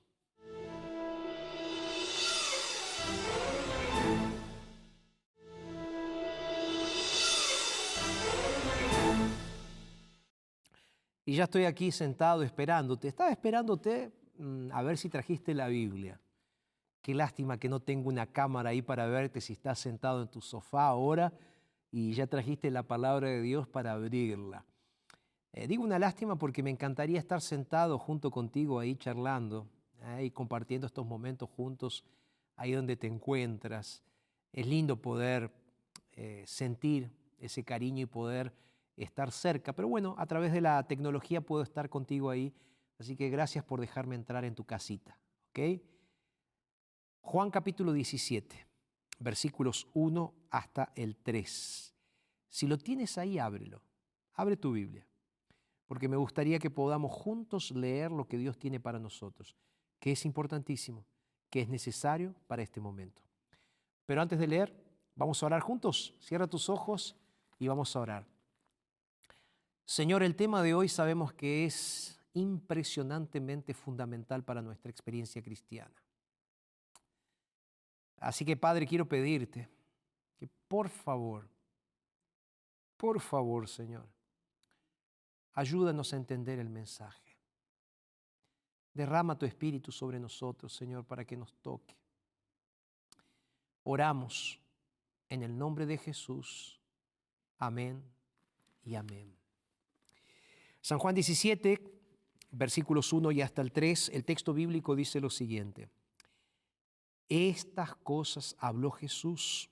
Y 11.28 11.35
ya 11.35 11.45
estoy 11.45 11.64
aquí 11.64 11.90
sentado 11.90 12.45
esperándote. 12.45 13.09
Estaba 13.09 13.30
esperándote 13.30 14.12
mm, 14.38 14.71
a 14.71 14.83
ver 14.83 14.97
si 14.97 15.09
trajiste 15.09 15.54
la 15.54 15.66
Biblia. 15.66 16.21
Qué 17.02 17.14
lástima 17.14 17.59
que 17.59 17.68
no 17.68 17.80
tengo 17.80 18.09
una 18.09 18.26
cámara 18.26 18.71
ahí 18.71 18.80
para 18.80 19.06
verte 19.06 19.40
si 19.40 19.52
estás 19.52 19.80
sentado 19.80 20.23
en 20.23 20.28
tu 20.28 20.40
sofá 20.40 20.87
ahora 20.87 21.33
y 21.90 22.12
ya 22.12 22.28
trajiste 22.28 22.71
la 22.71 22.85
palabra 22.85 23.28
de 23.28 23.42
Dios 23.42 23.66
para 23.66 23.92
abrirla. 23.92 24.64
Eh, 25.52 25.66
digo 25.66 25.83
una 25.83 25.99
lástima 25.99 26.37
porque 26.37 26.62
me 26.62 26.71
encantaría 26.71 27.18
estar 27.18 27.40
sentado 27.40 27.99
junto 27.99 28.30
contigo 28.30 28.78
ahí 28.78 28.95
charlando 28.95 29.66
y 30.21 30.30
compartiendo 30.30 30.87
estos 30.87 31.06
momentos 31.06 31.49
juntos 31.50 32.04
ahí 32.54 32.71
donde 32.71 32.97
te 32.97 33.09
encuentras. 33.09 34.04
Es 34.52 34.66
lindo 34.66 35.02
poder 35.02 35.50
eh, 36.12 36.45
sentir 36.47 37.11
ese 37.40 37.64
cariño 37.64 38.04
y 38.04 38.06
poder 38.06 38.52
estar 38.97 39.31
cerca. 39.31 39.73
Pero 39.73 39.88
bueno, 39.88 40.15
a 40.19 40.26
través 40.26 40.53
de 40.53 40.61
la 40.61 40.83
tecnología 40.87 41.41
puedo 41.41 41.62
estar 41.62 41.88
contigo 41.88 42.31
ahí. 42.31 42.55
Así 42.99 43.17
que 43.17 43.29
gracias 43.29 43.65
por 43.65 43.81
dejarme 43.81 44.15
entrar 44.15 44.45
en 44.45 44.55
tu 44.55 44.65
casita. 44.65 45.19
¿ok? 45.50 45.81
Juan 47.21 47.50
capítulo 47.50 47.93
17, 47.93 48.67
versículos 49.19 49.87
1 49.95 50.35
hasta 50.50 50.93
el 50.95 51.17
3. 51.17 51.95
Si 52.49 52.67
lo 52.67 52.79
tienes 52.79 53.19
ahí, 53.19 53.38
ábrelo. 53.38 53.83
Abre 54.35 54.57
tu 54.57 54.73
Biblia. 54.73 55.07
Porque 55.87 56.09
me 56.09 56.17
gustaría 56.17 56.59
que 56.59 56.71
podamos 56.71 57.12
juntos 57.12 57.71
leer 57.71 58.11
lo 58.11 58.26
que 58.26 58.38
Dios 58.38 58.59
tiene 58.59 58.81
para 58.81 58.99
nosotros, 58.99 59.57
que 60.00 60.12
es 60.12 60.25
importantísimo, 60.25 61.05
que 61.50 61.61
es 61.61 61.69
necesario 61.69 62.35
para 62.47 62.62
este 62.62 62.81
momento. 62.81 63.23
Pero 64.05 64.23
antes 64.23 64.38
de 64.38 64.47
leer, 64.47 64.75
vamos 65.15 65.43
a 65.43 65.47
orar 65.47 65.61
juntos. 65.61 66.15
Cierra 66.21 66.47
tus 66.47 66.69
ojos 66.69 67.17
y 67.59 67.69
vamos 67.69 67.95
a 67.95 68.00
orar. 68.00 68.36
Señor, 69.87 70.25
el 70.25 70.35
tema 70.35 70.62
de 70.62 70.75
hoy 70.75 70.88
sabemos 70.88 71.33
que 71.33 71.64
es 71.64 72.21
impresionantemente 72.35 73.73
fundamental 73.73 74.45
para 74.45 74.61
nuestra 74.61 74.90
experiencia 74.90 75.40
cristiana. 75.40 75.95
Así 78.19 78.45
que 78.45 78.57
Padre, 78.57 78.87
quiero 78.87 79.09
pedirte 79.09 79.69
que 80.37 80.49
por 80.66 80.88
favor, 80.88 81.49
por 82.97 83.21
favor, 83.21 83.69
Señor, 83.69 84.07
ayúdanos 85.52 86.12
a 86.12 86.16
entender 86.16 86.59
el 86.59 86.69
mensaje. 86.69 87.37
Derrama 88.93 89.38
tu 89.38 89.47
espíritu 89.47 89.93
sobre 89.93 90.19
nosotros, 90.19 90.75
Señor, 90.75 91.05
para 91.05 91.25
que 91.25 91.37
nos 91.37 91.55
toque. 91.59 91.97
Oramos 93.85 94.59
en 95.28 95.45
el 95.45 95.57
nombre 95.57 95.87
de 95.87 95.97
Jesús. 95.97 96.81
Amén 97.59 98.02
y 98.83 98.97
amén. 98.97 99.46
San 100.87 101.00
Juan 101.00 101.16
17, 101.16 101.83
versículos 102.52 103.12
1 103.12 103.33
y 103.33 103.43
hasta 103.43 103.61
el 103.61 103.73
3, 103.73 104.09
el 104.11 104.25
texto 104.25 104.55
bíblico 104.55 104.95
dice 104.95 105.21
lo 105.21 105.31
siguiente. 105.31 105.88
Estas 107.28 107.97
cosas 107.97 108.55
habló 108.61 108.93
Jesús 108.93 109.69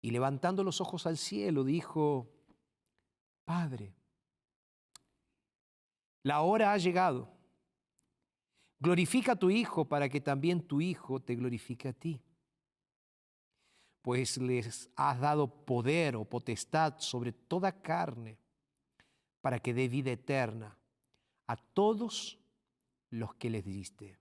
y 0.00 0.10
levantando 0.10 0.64
los 0.64 0.80
ojos 0.80 1.06
al 1.06 1.18
cielo 1.18 1.64
dijo, 1.64 2.30
Padre, 3.44 3.92
la 6.22 6.40
hora 6.40 6.72
ha 6.72 6.78
llegado. 6.78 7.28
Glorifica 8.80 9.32
a 9.32 9.36
tu 9.36 9.50
Hijo 9.50 9.84
para 9.84 10.08
que 10.08 10.22
también 10.22 10.66
tu 10.66 10.80
Hijo 10.80 11.20
te 11.20 11.34
glorifique 11.34 11.88
a 11.88 11.92
ti. 11.92 12.22
Pues 14.00 14.38
les 14.38 14.88
has 14.96 15.20
dado 15.20 15.46
poder 15.46 16.16
o 16.16 16.24
potestad 16.24 16.94
sobre 17.00 17.32
toda 17.32 17.82
carne 17.82 18.38
para 19.42 19.58
que 19.58 19.74
dé 19.74 19.88
vida 19.88 20.12
eterna 20.12 20.78
a 21.46 21.56
todos 21.56 22.38
los 23.10 23.34
que 23.34 23.50
les 23.50 23.64
diste. 23.64 24.18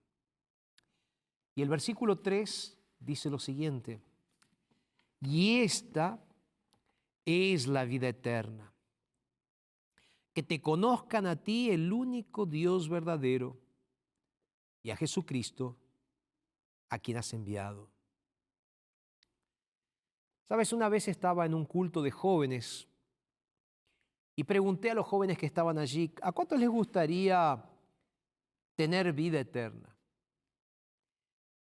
Y 1.56 1.62
el 1.62 1.70
versículo 1.70 2.20
3 2.20 2.78
dice 3.00 3.30
lo 3.30 3.40
siguiente, 3.40 4.02
y 5.22 5.62
esta 5.62 6.20
es 7.24 7.68
la 7.68 7.86
vida 7.86 8.10
eterna, 8.10 8.74
que 10.34 10.44
te 10.44 10.62
conozcan 10.62 11.28
a 11.28 11.36
ti 11.36 11.70
el 11.70 11.94
único 11.94 12.46
Dios 12.46 12.90
verdadero 12.90 13.58
y 14.82 14.90
a 14.90 14.98
Jesucristo 14.98 15.78
a 16.90 16.98
quien 16.98 17.18
has 17.18 17.32
enviado. 17.34 17.90
Sabes, 20.48 20.74
una 20.74 20.90
vez 20.90 21.08
estaba 21.08 21.46
en 21.46 21.54
un 21.54 21.66
culto 21.66 22.02
de 22.02 22.12
jóvenes 22.12 22.88
y 24.36 24.44
pregunté 24.44 24.92
a 24.92 24.96
los 24.96 25.06
jóvenes 25.06 25.38
que 25.38 25.46
estaban 25.46 25.78
allí, 25.78 26.14
¿a 26.22 26.32
cuántos 26.32 26.60
les 26.60 26.70
gustaría 26.70 27.64
tener 28.76 29.12
vida 29.14 29.40
eterna? 29.40 29.96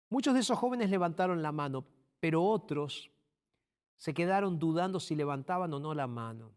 Muchos 0.09 0.33
de 0.33 0.41
esos 0.41 0.57
jóvenes 0.57 0.89
levantaron 0.89 1.41
la 1.41 1.51
mano, 1.51 1.85
pero 2.19 2.43
otros 2.43 3.11
se 3.97 4.13
quedaron 4.13 4.57
dudando 4.57 4.99
si 4.99 5.15
levantaban 5.15 5.73
o 5.73 5.79
no 5.79 5.93
la 5.93 6.07
mano. 6.07 6.51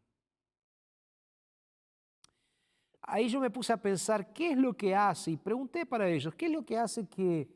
Ahí 3.03 3.29
yo 3.29 3.39
me 3.39 3.51
puse 3.51 3.73
a 3.73 3.77
pensar, 3.77 4.33
¿qué 4.33 4.53
es 4.53 4.57
lo 4.57 4.75
que 4.75 4.95
hace? 4.95 5.33
Y 5.33 5.37
pregunté 5.37 5.85
para 5.85 6.09
ellos, 6.09 6.35
¿qué 6.35 6.47
es 6.47 6.53
lo 6.53 6.65
que 6.65 6.79
hace 6.79 7.07
que 7.07 7.49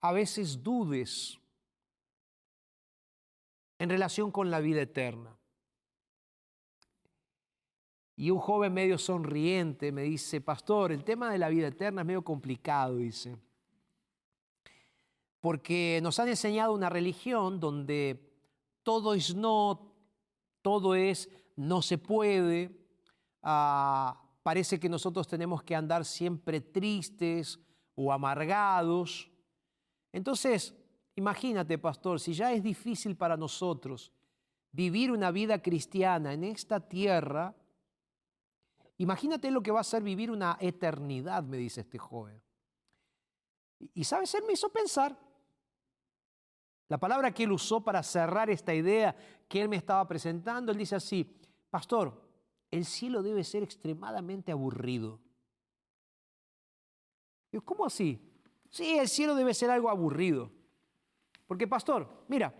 a 0.00 0.10
veces 0.12 0.62
dudes 0.62 1.38
en 3.78 3.90
relación 3.90 4.30
con 4.30 4.50
la 4.50 4.60
vida 4.60 4.80
eterna? 4.80 5.36
Y 8.16 8.30
un 8.30 8.38
joven 8.38 8.72
medio 8.72 8.96
sonriente 8.96 9.90
me 9.90 10.02
dice, 10.02 10.40
pastor, 10.40 10.92
el 10.92 11.02
tema 11.02 11.32
de 11.32 11.38
la 11.38 11.48
vida 11.48 11.68
eterna 11.68 12.02
es 12.02 12.06
medio 12.06 12.22
complicado, 12.22 12.96
dice. 12.96 13.36
Porque 15.40 16.00
nos 16.02 16.18
han 16.20 16.28
enseñado 16.28 16.72
una 16.72 16.88
religión 16.88 17.58
donde 17.58 18.32
todo 18.82 19.14
es 19.14 19.34
no, 19.34 19.92
todo 20.62 20.94
es 20.94 21.28
no 21.56 21.82
se 21.82 21.98
puede. 21.98 22.70
Ah, 23.42 24.22
parece 24.42 24.78
que 24.78 24.88
nosotros 24.88 25.26
tenemos 25.26 25.62
que 25.62 25.74
andar 25.74 26.04
siempre 26.04 26.60
tristes 26.60 27.58
o 27.96 28.12
amargados. 28.12 29.28
Entonces, 30.12 30.74
imagínate, 31.16 31.78
pastor, 31.78 32.20
si 32.20 32.32
ya 32.32 32.52
es 32.52 32.62
difícil 32.62 33.16
para 33.16 33.36
nosotros 33.36 34.12
vivir 34.70 35.10
una 35.10 35.30
vida 35.30 35.60
cristiana 35.60 36.32
en 36.32 36.44
esta 36.44 36.80
tierra, 36.80 37.54
Imagínate 39.04 39.50
lo 39.50 39.62
que 39.62 39.70
va 39.70 39.80
a 39.80 39.84
ser 39.84 40.02
vivir 40.02 40.30
una 40.30 40.56
eternidad, 40.58 41.42
me 41.42 41.58
dice 41.58 41.82
este 41.82 41.98
joven. 41.98 42.40
Y 43.92 44.02
sabes, 44.02 44.34
él 44.34 44.44
me 44.46 44.54
hizo 44.54 44.70
pensar. 44.70 45.14
La 46.88 46.96
palabra 46.96 47.30
que 47.30 47.42
él 47.42 47.52
usó 47.52 47.84
para 47.84 48.02
cerrar 48.02 48.48
esta 48.48 48.74
idea 48.74 49.14
que 49.46 49.60
él 49.60 49.68
me 49.68 49.76
estaba 49.76 50.08
presentando, 50.08 50.72
él 50.72 50.78
dice 50.78 50.96
así, 50.96 51.38
pastor, 51.68 52.18
el 52.70 52.86
cielo 52.86 53.22
debe 53.22 53.44
ser 53.44 53.62
extremadamente 53.62 54.50
aburrido. 54.50 55.20
Y 57.52 57.58
¿cómo 57.58 57.84
así? 57.84 58.18
Sí, 58.70 58.96
el 58.96 59.10
cielo 59.10 59.34
debe 59.34 59.52
ser 59.52 59.70
algo 59.70 59.90
aburrido. 59.90 60.50
Porque, 61.46 61.68
pastor, 61.68 62.24
mira, 62.26 62.54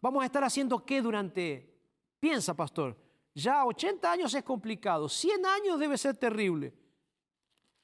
vamos 0.00 0.24
a 0.24 0.26
estar 0.26 0.42
haciendo 0.42 0.84
qué 0.84 1.00
durante, 1.00 1.72
piensa, 2.18 2.54
pastor, 2.54 3.03
ya 3.34 3.64
80 3.66 4.10
años 4.10 4.32
es 4.34 4.44
complicado, 4.44 5.08
100 5.08 5.44
años 5.44 5.78
debe 5.78 5.98
ser 5.98 6.16
terrible, 6.16 6.72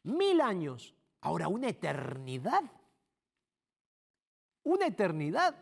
mil 0.04 0.40
años, 0.40 0.94
ahora 1.20 1.48
una 1.48 1.68
eternidad, 1.68 2.62
una 4.62 4.86
eternidad. 4.86 5.56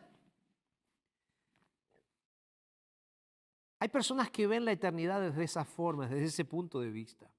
Hay 3.80 3.88
personas 3.88 4.30
que 4.30 4.46
ven 4.46 4.64
la 4.64 4.72
eternidad 4.72 5.20
desde 5.20 5.44
esa 5.44 5.64
forma, 5.64 6.06
desde 6.08 6.24
ese 6.24 6.44
punto 6.44 6.80
de 6.80 6.90
vista. 6.90 7.30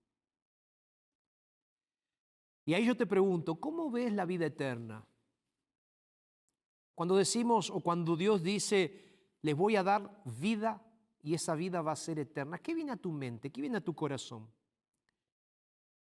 Y 2.66 2.74
ahí 2.74 2.86
yo 2.86 2.96
te 2.96 3.06
pregunto, 3.06 3.60
¿cómo 3.60 3.92
ves 3.92 4.14
la 4.14 4.26
vida 4.26 4.46
eterna? 4.46 5.06
Cuando 6.96 7.16
decimos 7.16 7.70
o 7.70 7.82
cuando 7.82 8.16
Dios 8.16 8.42
dice, 8.42 9.10
les 9.42 9.56
voy 9.56 9.76
a 9.76 9.84
dar 9.84 10.22
vida 10.26 10.82
y 11.22 11.34
esa 11.34 11.56
vida 11.56 11.82
va 11.82 11.92
a 11.92 11.98
ser 11.98 12.20
eterna. 12.20 12.60
¿Qué 12.60 12.74
viene 12.74 12.92
a 12.92 12.98
tu 12.98 13.12
mente? 13.12 13.52
¿Qué 13.52 13.62
viene 13.62 13.78
a 13.78 13.84
tu 13.84 13.94
corazón? 13.94 14.50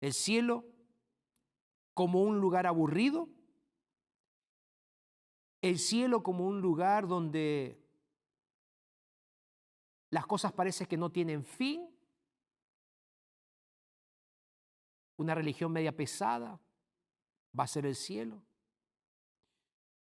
¿El 0.01 0.13
cielo 0.13 0.65
como 1.95 2.23
un 2.23 2.41
lugar 2.41 2.67
aburrido? 2.67 3.29
¿El 5.61 5.79
cielo 5.79 6.23
como 6.23 6.47
un 6.47 6.61
lugar 6.61 7.07
donde 7.07 7.79
las 10.11 10.27
cosas 10.27 10.53
parecen 10.53 10.87
que 10.87 10.97
no 10.97 11.11
tienen 11.11 11.45
fin? 11.45 11.89
¿Una 15.17 15.35
religión 15.35 15.71
media 15.71 15.95
pesada? 15.95 16.61
¿Va 17.59 17.65
a 17.65 17.69
ser 17.69 17.87
el 17.87 17.95
cielo? 17.95 18.43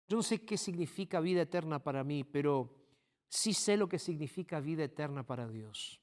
Yo 0.09 0.17
no 0.17 0.23
sé 0.23 0.45
qué 0.45 0.57
significa 0.57 1.21
vida 1.21 1.43
eterna 1.43 1.83
para 1.83 2.03
mí, 2.03 2.25
pero 2.25 2.76
sí 3.29 3.53
sé 3.53 3.77
lo 3.77 3.89
que 3.89 3.99
significa 3.99 4.61
vida 4.61 4.85
eterna 4.85 5.25
para 5.25 5.49
Dios. 5.49 6.01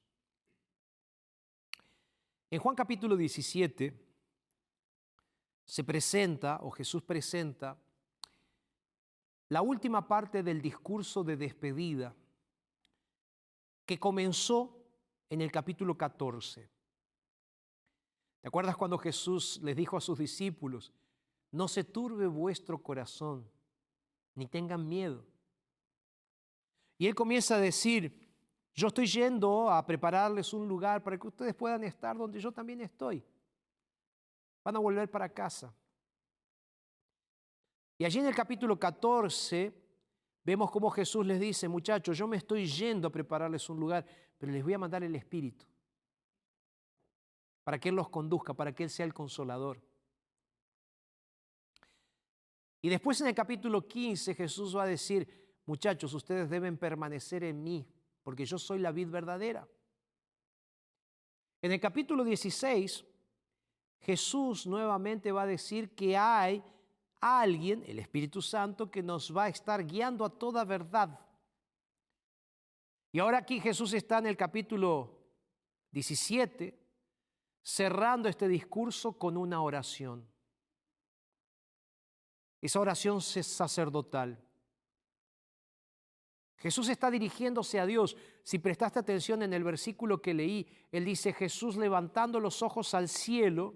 En 2.50 2.60
Juan 2.60 2.76
capítulo 2.76 3.16
17 3.18 4.00
se 5.66 5.84
presenta, 5.84 6.60
o 6.62 6.72
Jesús 6.72 7.02
presenta, 7.02 7.78
la 9.50 9.62
última 9.62 10.08
parte 10.08 10.44
del 10.44 10.62
discurso 10.62 11.24
de 11.24 11.38
despedida 11.38 12.16
que 13.86 14.00
comenzó 14.00 14.84
en 15.30 15.42
el 15.42 15.52
capítulo 15.52 15.98
14. 15.98 16.70
¿Te 18.42 18.48
acuerdas 18.48 18.76
cuando 18.76 18.98
Jesús 18.98 19.60
les 19.64 19.76
dijo 19.76 19.98
a 19.98 20.02
sus 20.02 20.20
discípulos, 20.20 20.92
no 21.52 21.68
se 21.68 21.84
turbe 21.84 22.28
vuestro 22.28 22.82
corazón, 22.82 23.50
ni 24.36 24.48
tengan 24.48 24.88
miedo? 24.88 25.26
Y 27.04 27.08
él 27.08 27.16
comienza 27.16 27.56
a 27.56 27.60
decir, 27.60 28.18
yo 28.74 28.88
estoy 28.88 29.08
yendo 29.08 29.70
a 29.70 29.86
prepararles 29.86 30.54
un 30.54 30.66
lugar 30.70 31.04
para 31.04 31.18
que 31.18 31.28
ustedes 31.28 31.54
puedan 31.54 31.84
estar 31.84 32.16
donde 32.16 32.39
yo 32.39 32.50
también 32.50 32.80
estoy. 32.80 33.22
Van 34.63 34.78
a 34.78 34.80
volver 34.80 35.12
para 35.12 35.28
casa. 35.28 35.76
Y 37.98 38.06
allí 38.06 38.20
en 38.20 38.28
el 38.28 38.34
capítulo 38.34 38.80
14 38.80 39.74
vemos 40.46 40.72
cómo 40.72 40.89
Jesús 40.92 41.26
les 41.26 41.42
dice, 41.42 41.68
muchachos, 41.68 42.18
yo 42.18 42.26
me 42.26 42.38
estoy 42.38 42.68
yendo 42.68 43.10
a 43.10 43.12
prepararles 43.12 43.70
un 43.70 43.82
lugar, 43.82 44.06
pero 44.38 44.54
les 44.54 44.63
voy 44.63 44.76
a 44.76 44.80
mandar 44.80 45.04
el 45.04 45.13
Espíritu 45.18 45.66
para 47.66 47.78
que 47.82 47.89
Él 47.89 47.96
los 47.96 48.08
conduzca, 48.08 48.54
para 48.54 48.74
que 48.74 48.84
Él 48.84 48.89
sea 48.89 49.06
el 49.06 49.13
consolador. 49.13 49.82
Y 52.82 52.88
después 52.88 53.20
en 53.20 53.28
el 53.28 53.36
capítulo 53.36 53.86
15 53.86 54.36
Jesús 54.36 54.78
va 54.78 54.84
a 54.84 54.88
decir, 54.88 55.43
muchachos, 55.65 56.13
ustedes 56.13 56.49
deben 56.49 56.78
permanecer 56.78 57.43
en 57.43 57.63
mí, 57.63 57.88
porque 58.23 58.45
yo 58.45 58.58
soy 58.58 58.80
la 58.80 58.91
vid 58.91 59.10
verdadera. 59.10 59.67
En 61.62 61.71
el 61.71 61.80
capítulo 61.80 62.23
16, 62.23 63.06
Jesús 64.02 64.67
nuevamente 64.67 65.32
va 65.32 65.43
a 65.43 65.47
decir 65.47 65.95
que 65.95 66.17
hay 66.17 66.62
alguien, 67.21 67.84
el 67.88 67.99
Espíritu 67.99 68.41
Santo, 68.41 68.91
que 68.91 69.02
nos 69.02 69.36
va 69.36 69.45
a 69.45 69.49
estar 69.49 69.86
guiando 69.86 70.26
a 70.26 70.30
toda 70.30 70.65
verdad. 70.65 71.19
Y 73.13 73.19
ahora 73.19 73.38
aquí 73.38 73.62
Jesús 73.62 73.93
está 73.93 74.17
en 74.17 74.26
el 74.26 74.36
capítulo 74.36 75.19
17, 75.91 76.78
cerrando 77.62 78.28
este 78.28 78.47
discurso 78.47 79.13
con 79.13 79.38
una 79.38 79.62
oración. 79.62 80.28
Esa 82.60 82.80
oración 82.80 83.17
es 83.17 83.47
sacerdotal. 83.47 84.43
Jesús 86.63 86.88
está 86.88 87.12
dirigiéndose 87.12 87.78
a 87.78 87.86
Dios. 87.86 88.15
Si 88.41 88.58
prestaste 88.58 88.97
atención 88.97 89.43
en 89.43 89.52
el 89.52 89.65
versículo 89.65 90.21
que 90.21 90.34
leí, 90.34 90.65
Él 90.93 91.04
dice, 91.04 91.34
Jesús 91.34 91.76
levantando 91.76 92.39
los 92.39 92.62
ojos 92.62 92.93
al 92.93 93.10
cielo, 93.10 93.76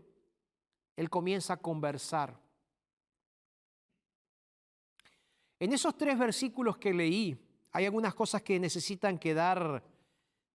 Él 0.95 1.09
comienza 1.09 1.55
a 1.55 1.57
conversar. 1.57 2.39
En 5.59 5.73
esos 5.73 5.97
tres 5.97 6.17
versículos 6.17 6.77
que 6.77 6.93
leí, 6.93 7.37
hay 7.73 7.83
algunas 7.83 8.15
cosas 8.15 8.41
que 8.41 8.57
necesitan 8.57 9.19
quedar 9.19 9.83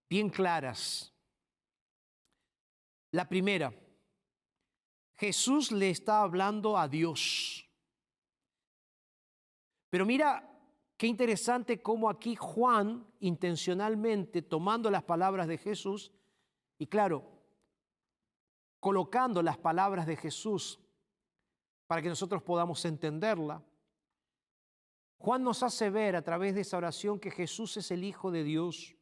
bien 0.08 0.30
claras. 0.30 1.12
La 3.10 3.28
primera, 3.28 3.74
Jesús 5.16 5.70
le 5.70 5.90
está 5.90 6.22
hablando 6.22 6.78
a 6.78 6.88
Dios. 6.88 7.68
Pero 9.90 10.06
mira 10.06 10.48
qué 11.02 11.08
interesante 11.08 11.82
cómo 11.82 12.08
aquí 12.08 12.36
Juan, 12.36 13.04
intencionalmente 13.18 14.40
tomando 14.40 14.88
las 14.88 15.02
palabras 15.02 15.48
de 15.48 15.58
Jesús, 15.58 16.12
y 16.78 16.86
claro, 16.86 17.24
colocando 18.78 19.42
las 19.42 19.58
palabras 19.58 20.06
de 20.06 20.14
Jesús 20.14 20.78
para 21.88 22.00
que 22.00 22.08
nosotros 22.08 22.40
podamos 22.44 22.84
entenderla, 22.84 23.60
Juan 25.18 25.42
nos 25.42 25.64
hace 25.64 25.90
ver 25.90 26.14
a 26.14 26.22
través 26.22 26.54
de 26.54 26.60
esa 26.60 26.76
oración 26.76 27.18
que 27.18 27.32
Jesús 27.32 27.76
es 27.78 27.90
el 27.90 28.04
Hijo 28.04 28.30
de 28.30 28.44
Dios. 28.44 28.94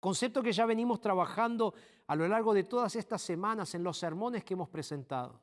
Concepto 0.00 0.42
que 0.42 0.52
ya 0.52 0.66
venimos 0.66 1.00
trabajando 1.00 1.72
a 2.08 2.14
lo 2.14 2.28
largo 2.28 2.52
de 2.52 2.64
todas 2.64 2.94
estas 2.94 3.22
semanas 3.22 3.74
en 3.74 3.84
los 3.84 3.96
sermones 3.96 4.44
que 4.44 4.52
hemos 4.52 4.68
presentado. 4.68 5.40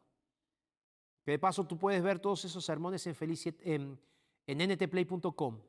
Que 1.24 1.32
de 1.32 1.40
paso 1.40 1.66
tú 1.66 1.80
puedes 1.80 2.04
ver 2.04 2.20
todos 2.20 2.46
esos 2.46 2.64
sermones 2.64 3.08
en, 3.08 3.16
en, 3.62 4.00
en 4.48 4.60
ntplay.com. 4.60 5.60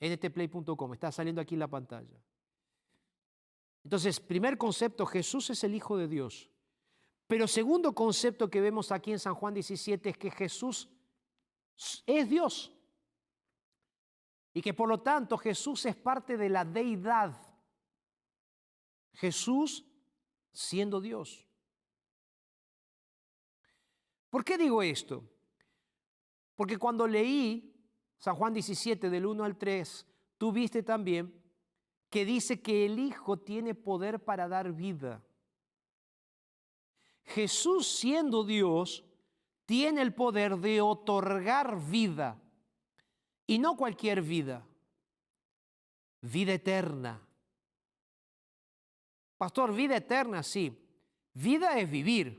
ntplay.com, 0.00 0.92
está 0.92 1.12
saliendo 1.12 1.40
aquí 1.40 1.54
en 1.54 1.60
la 1.60 1.68
pantalla. 1.68 2.22
Entonces, 3.84 4.20
primer 4.20 4.58
concepto, 4.58 5.06
Jesús 5.06 5.50
es 5.50 5.64
el 5.64 5.74
Hijo 5.74 5.96
de 5.96 6.08
Dios. 6.08 6.50
Pero 7.26 7.46
segundo 7.46 7.94
concepto 7.94 8.50
que 8.50 8.60
vemos 8.60 8.90
aquí 8.90 9.12
en 9.12 9.18
San 9.18 9.34
Juan 9.34 9.54
17 9.54 10.10
es 10.10 10.18
que 10.18 10.30
Jesús 10.30 10.88
es 12.04 12.28
Dios. 12.28 12.72
Y 14.52 14.60
que 14.60 14.74
por 14.74 14.88
lo 14.88 15.00
tanto 15.00 15.38
Jesús 15.38 15.86
es 15.86 15.94
parte 15.94 16.36
de 16.36 16.48
la 16.48 16.64
deidad. 16.64 17.36
Jesús 19.12 19.86
siendo 20.52 21.00
Dios. 21.00 21.46
¿Por 24.28 24.44
qué 24.44 24.58
digo 24.58 24.82
esto? 24.82 25.22
Porque 26.56 26.78
cuando 26.78 27.06
leí 27.06 27.69
San 28.20 28.36
Juan 28.36 28.52
17 28.52 29.08
del 29.08 29.24
1 29.24 29.44
al 29.44 29.56
3, 29.56 30.06
tú 30.36 30.52
viste 30.52 30.82
también 30.82 31.34
que 32.10 32.26
dice 32.26 32.60
que 32.60 32.84
el 32.84 32.98
Hijo 32.98 33.38
tiene 33.38 33.74
poder 33.74 34.22
para 34.22 34.46
dar 34.46 34.72
vida. 34.72 35.22
Jesús 37.24 37.88
siendo 37.88 38.44
Dios 38.44 39.04
tiene 39.64 40.02
el 40.02 40.14
poder 40.14 40.58
de 40.58 40.82
otorgar 40.82 41.80
vida 41.80 42.38
y 43.46 43.58
no 43.58 43.74
cualquier 43.76 44.20
vida, 44.20 44.66
vida 46.20 46.52
eterna. 46.52 47.26
Pastor, 49.38 49.74
vida 49.74 49.96
eterna, 49.96 50.42
sí. 50.42 50.76
Vida 51.32 51.78
es 51.78 51.90
vivir 51.90 52.38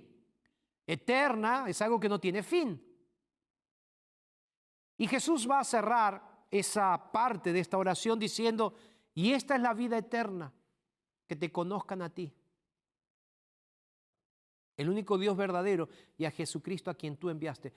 eterna, 0.86 1.66
es 1.68 1.82
algo 1.82 2.00
que 2.00 2.10
no 2.10 2.20
tiene 2.20 2.44
fin. 2.44 2.91
Y 5.02 5.08
Jesús 5.08 5.50
va 5.50 5.62
a 5.62 5.64
cerrar 5.64 6.46
esa 6.52 7.12
parte 7.12 7.52
de 7.52 7.60
esta 7.60 7.76
oración 7.76 8.20
diciendo, 8.20 8.76
y 9.16 9.32
esta 9.32 9.56
es 9.56 9.62
la 9.64 9.74
vida 9.74 9.98
eterna, 9.98 10.54
que 11.26 11.36
te 11.36 11.52
conozcan 11.52 12.04
a 12.04 12.12
ti, 12.12 12.32
el 14.78 14.90
único 14.90 15.18
Dios 15.18 15.36
verdadero, 15.36 15.90
y 16.20 16.26
a 16.26 16.30
Jesucristo 16.30 16.92
a 16.92 16.94
quien 16.94 17.18
tú 17.18 17.32
enviaste. 17.32 17.74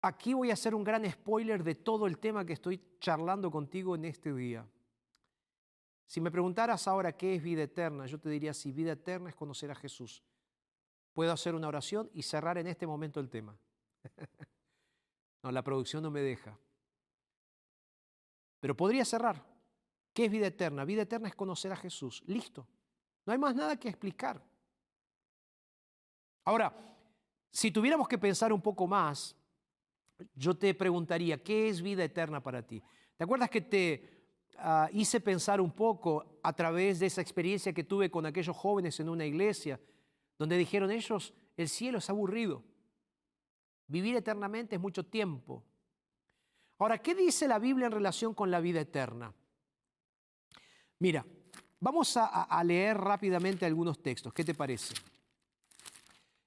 Aquí 0.00 0.32
voy 0.32 0.48
a 0.48 0.54
hacer 0.54 0.74
un 0.74 0.82
gran 0.82 1.04
spoiler 1.10 1.62
de 1.62 1.74
todo 1.74 2.06
el 2.06 2.16
tema 2.16 2.46
que 2.46 2.54
estoy 2.54 2.80
charlando 2.98 3.50
contigo 3.50 3.94
en 3.94 4.06
este 4.06 4.32
día. 4.32 4.66
Si 6.06 6.22
me 6.22 6.30
preguntaras 6.30 6.88
ahora 6.88 7.12
qué 7.12 7.34
es 7.34 7.42
vida 7.42 7.64
eterna, 7.64 8.06
yo 8.06 8.18
te 8.18 8.30
diría 8.30 8.54
si 8.54 8.72
vida 8.72 8.92
eterna 8.92 9.28
es 9.28 9.34
conocer 9.34 9.70
a 9.70 9.74
Jesús 9.74 10.22
puedo 11.12 11.32
hacer 11.32 11.54
una 11.54 11.68
oración 11.68 12.10
y 12.12 12.22
cerrar 12.22 12.58
en 12.58 12.66
este 12.66 12.86
momento 12.86 13.20
el 13.20 13.30
tema. 13.30 13.56
no, 15.42 15.52
la 15.52 15.62
producción 15.62 16.02
no 16.02 16.10
me 16.10 16.20
deja. 16.20 16.58
Pero 18.60 18.76
podría 18.76 19.04
cerrar. 19.04 19.44
¿Qué 20.12 20.24
es 20.24 20.30
vida 20.30 20.46
eterna? 20.46 20.84
Vida 20.84 21.02
eterna 21.02 21.28
es 21.28 21.34
conocer 21.34 21.72
a 21.72 21.76
Jesús. 21.76 22.22
Listo. 22.26 22.66
No 23.24 23.32
hay 23.32 23.38
más 23.38 23.54
nada 23.54 23.76
que 23.78 23.88
explicar. 23.88 24.42
Ahora, 26.44 26.72
si 27.50 27.70
tuviéramos 27.70 28.08
que 28.08 28.18
pensar 28.18 28.52
un 28.52 28.60
poco 28.60 28.86
más, 28.86 29.36
yo 30.34 30.56
te 30.56 30.72
preguntaría, 30.74 31.42
¿qué 31.42 31.68
es 31.68 31.82
vida 31.82 32.04
eterna 32.04 32.42
para 32.42 32.62
ti? 32.62 32.82
¿Te 33.16 33.24
acuerdas 33.24 33.50
que 33.50 33.60
te 33.60 34.28
ah, 34.58 34.88
hice 34.92 35.20
pensar 35.20 35.60
un 35.60 35.72
poco 35.72 36.40
a 36.42 36.52
través 36.52 36.98
de 37.00 37.06
esa 37.06 37.20
experiencia 37.20 37.72
que 37.72 37.84
tuve 37.84 38.10
con 38.10 38.24
aquellos 38.24 38.56
jóvenes 38.56 38.98
en 39.00 39.08
una 39.08 39.26
iglesia? 39.26 39.78
donde 40.38 40.56
dijeron 40.56 40.90
ellos, 40.90 41.32
el 41.56 41.68
cielo 41.68 41.98
es 41.98 42.10
aburrido, 42.10 42.62
vivir 43.88 44.16
eternamente 44.16 44.76
es 44.76 44.80
mucho 44.80 45.04
tiempo. 45.04 45.62
Ahora, 46.78 46.98
¿qué 46.98 47.14
dice 47.14 47.48
la 47.48 47.58
Biblia 47.58 47.86
en 47.86 47.92
relación 47.92 48.34
con 48.34 48.50
la 48.50 48.60
vida 48.60 48.80
eterna? 48.80 49.32
Mira, 50.98 51.24
vamos 51.80 52.16
a, 52.16 52.62
leer 52.64 52.96
rápidamente 52.98 53.66
algunos 53.66 54.02
textos, 54.02 54.32
¿qué 54.32 54.44
te 54.44 54.54
parece? 54.54 54.94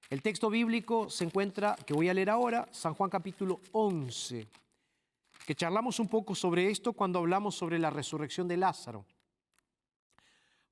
El 0.08 0.22
texto 0.22 0.50
bíblico 0.50 1.08
se 1.08 1.24
encuentra, 1.24 1.76
que 1.86 1.94
voy 1.94 2.08
a 2.08 2.14
leer 2.14 2.30
ahora, 2.30 2.68
San 2.72 2.94
Juan 2.94 3.10
capítulo 3.10 3.60
11, 3.72 4.46
que 5.46 5.54
charlamos 5.54 6.00
un 6.00 6.08
poco 6.08 6.34
sobre 6.34 6.68
esto 6.68 6.92
cuando 6.92 7.20
hablamos 7.20 7.54
sobre 7.54 7.78
la 7.78 7.90
resurrección 7.90 8.48
de 8.48 8.56
Lázaro. 8.56 9.06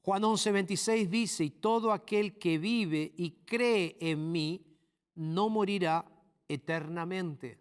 Juan 0.02 0.24
11, 0.24 0.52
26 0.52 1.10
dice, 1.10 1.44
y 1.44 1.50
todo 1.50 1.92
aquel 1.92 2.38
que 2.38 2.58
vive 2.58 3.12
y 3.16 3.30
cree 3.44 3.96
en 4.00 4.32
mí 4.32 4.64
no 5.14 5.48
morirá 5.48 6.04
eternamente. 6.48 7.58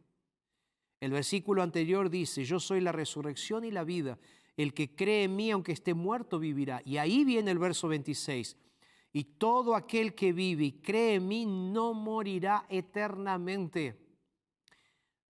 El 1.00 1.12
versículo 1.12 1.62
anterior 1.62 2.10
dice, 2.10 2.44
yo 2.44 2.60
soy 2.60 2.82
la 2.82 2.92
resurrección 2.92 3.64
y 3.64 3.72
la 3.72 3.84
vida. 3.84 4.18
El 4.56 4.74
que 4.74 4.96
cree 4.96 5.26
en 5.26 5.36
mí, 5.36 5.52
aunque 5.52 5.72
esté 5.72 5.94
muerto, 5.94 6.40
vivirá. 6.40 6.82
Y 6.84 6.98
ahí 6.98 7.24
viene 7.24 7.52
el 7.52 7.60
verso 7.60 7.88
26. 7.88 8.58
Y 9.14 9.24
todo 9.24 9.76
aquel 9.76 10.16
que 10.16 10.34
vive 10.34 10.66
y 10.66 10.72
cree 10.82 11.16
en 11.16 11.28
mí 11.28 11.46
no 11.46 11.94
morirá 11.94 12.66
eternamente. 12.70 13.96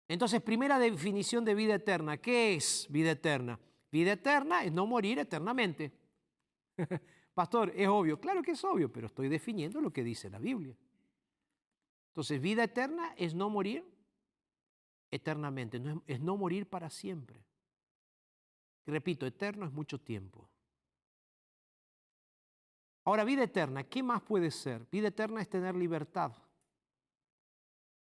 Entonces, 0.06 0.40
primera 0.40 0.78
definición 0.78 1.44
de 1.44 1.54
vida 1.54 1.74
eterna. 1.74 2.16
¿Qué 2.16 2.54
es 2.54 2.86
vida 2.88 3.10
eterna? 3.10 3.58
Vida 3.90 4.12
eterna 4.12 4.64
es 4.64 4.72
no 4.72 4.86
morir 4.86 5.18
eternamente. 5.18 5.92
Pastor, 7.34 7.72
es 7.76 7.88
obvio. 7.88 8.20
Claro 8.20 8.42
que 8.42 8.52
es 8.52 8.64
obvio, 8.64 8.90
pero 8.90 9.08
estoy 9.08 9.28
definiendo 9.28 9.80
lo 9.80 9.92
que 9.92 10.04
dice 10.04 10.30
la 10.30 10.38
Biblia. 10.38 10.76
Entonces, 12.18 12.40
vida 12.40 12.64
eterna 12.64 13.14
es 13.16 13.32
no 13.32 13.48
morir 13.48 13.84
eternamente, 15.08 15.80
es, 16.08 16.18
no 16.18 16.36
morir 16.36 16.68
para 16.68 16.90
siempre. 16.90 17.44
repito, 18.86 19.24
eterno 19.24 19.64
es 19.64 19.70
mucho 19.70 20.00
tiempo. 20.00 20.50
Ahora, 23.04 23.22
vida 23.22 23.44
eterna, 23.44 23.84
¿qué 23.84 24.02
más 24.02 24.20
puede 24.20 24.50
ser? 24.50 24.84
Vida 24.90 25.06
eterna 25.06 25.40
es 25.40 25.48
tener 25.48 25.76
libertad. 25.76 26.32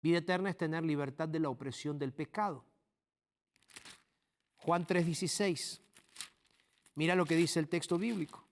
Vida 0.03 0.19
eterna 0.19 0.51
es 0.51 0.59
tener 0.59 0.85
libertad 0.85 1.27
de 1.27 1.41
la 1.41 1.49
opresión 1.49 1.99
del 1.99 2.13
pecado. 2.13 2.63
Juan 4.59 4.87
3:16. 4.87 5.81
Mira 6.95 7.15
lo 7.15 7.25
que 7.25 7.37
dice 7.37 7.59
el 7.59 7.71
texto 7.71 7.97
bíblico. 7.97 8.45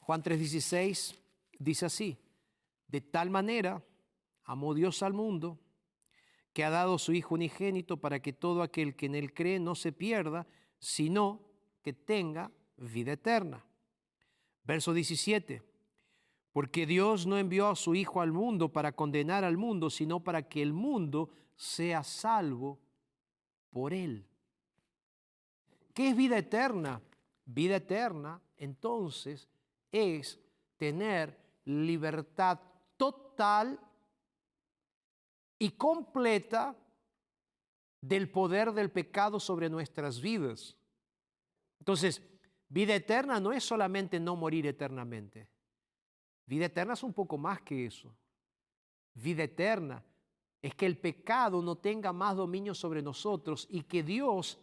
Juan 0.00 0.22
3:16 0.22 1.16
dice 1.58 1.86
así, 1.86 2.18
de 2.92 3.00
tal 3.00 3.30
manera 3.30 3.82
amó 4.44 4.74
Dios 4.74 5.02
al 5.02 5.14
mundo 5.14 5.58
que 6.52 6.62
ha 6.62 6.68
dado 6.68 6.98
su 6.98 7.14
Hijo 7.14 7.34
unigénito 7.34 7.96
para 7.96 8.20
que 8.20 8.34
todo 8.34 8.62
aquel 8.62 8.94
que 8.94 9.06
en 9.06 9.14
él 9.14 9.32
cree 9.32 9.58
no 9.58 9.74
se 9.74 9.92
pierda, 9.92 10.46
sino 10.78 11.40
que 11.80 11.94
tenga 11.94 12.52
vida 12.76 13.12
eterna. 13.12 13.64
Verso 14.64 14.92
17, 14.92 15.62
porque 16.52 16.84
Dios 16.84 17.26
no 17.26 17.38
envió 17.38 17.68
a 17.68 17.76
su 17.76 17.94
Hijo 17.94 18.20
al 18.20 18.30
mundo 18.30 18.70
para 18.70 18.92
condenar 18.92 19.42
al 19.42 19.56
mundo, 19.56 19.88
sino 19.88 20.20
para 20.20 20.46
que 20.46 20.60
el 20.60 20.74
mundo 20.74 21.30
sea 21.56 22.02
salvo 22.02 22.78
por 23.70 23.94
él. 23.94 24.26
¿Qué 25.94 26.10
es 26.10 26.16
vida 26.16 26.36
eterna? 26.36 27.00
Vida 27.46 27.76
eterna, 27.76 28.38
entonces, 28.58 29.48
es 29.90 30.38
tener 30.76 31.38
libertad 31.64 32.60
y 35.58 35.70
completa 35.70 36.76
del 38.00 38.30
poder 38.30 38.72
del 38.72 38.90
pecado 38.90 39.38
sobre 39.38 39.70
nuestras 39.70 40.20
vidas. 40.20 40.76
Entonces, 41.78 42.20
vida 42.68 42.94
eterna 42.94 43.40
no 43.40 43.52
es 43.52 43.64
solamente 43.64 44.18
no 44.18 44.36
morir 44.36 44.66
eternamente. 44.66 45.48
Vida 46.46 46.66
eterna 46.66 46.94
es 46.94 47.02
un 47.02 47.12
poco 47.12 47.38
más 47.38 47.62
que 47.62 47.86
eso. 47.86 48.12
Vida 49.14 49.44
eterna 49.44 50.04
es 50.60 50.74
que 50.74 50.86
el 50.86 50.98
pecado 50.98 51.62
no 51.62 51.76
tenga 51.76 52.12
más 52.12 52.36
dominio 52.36 52.74
sobre 52.74 53.02
nosotros 53.02 53.66
y 53.70 53.82
que 53.82 54.02
Dios 54.02 54.58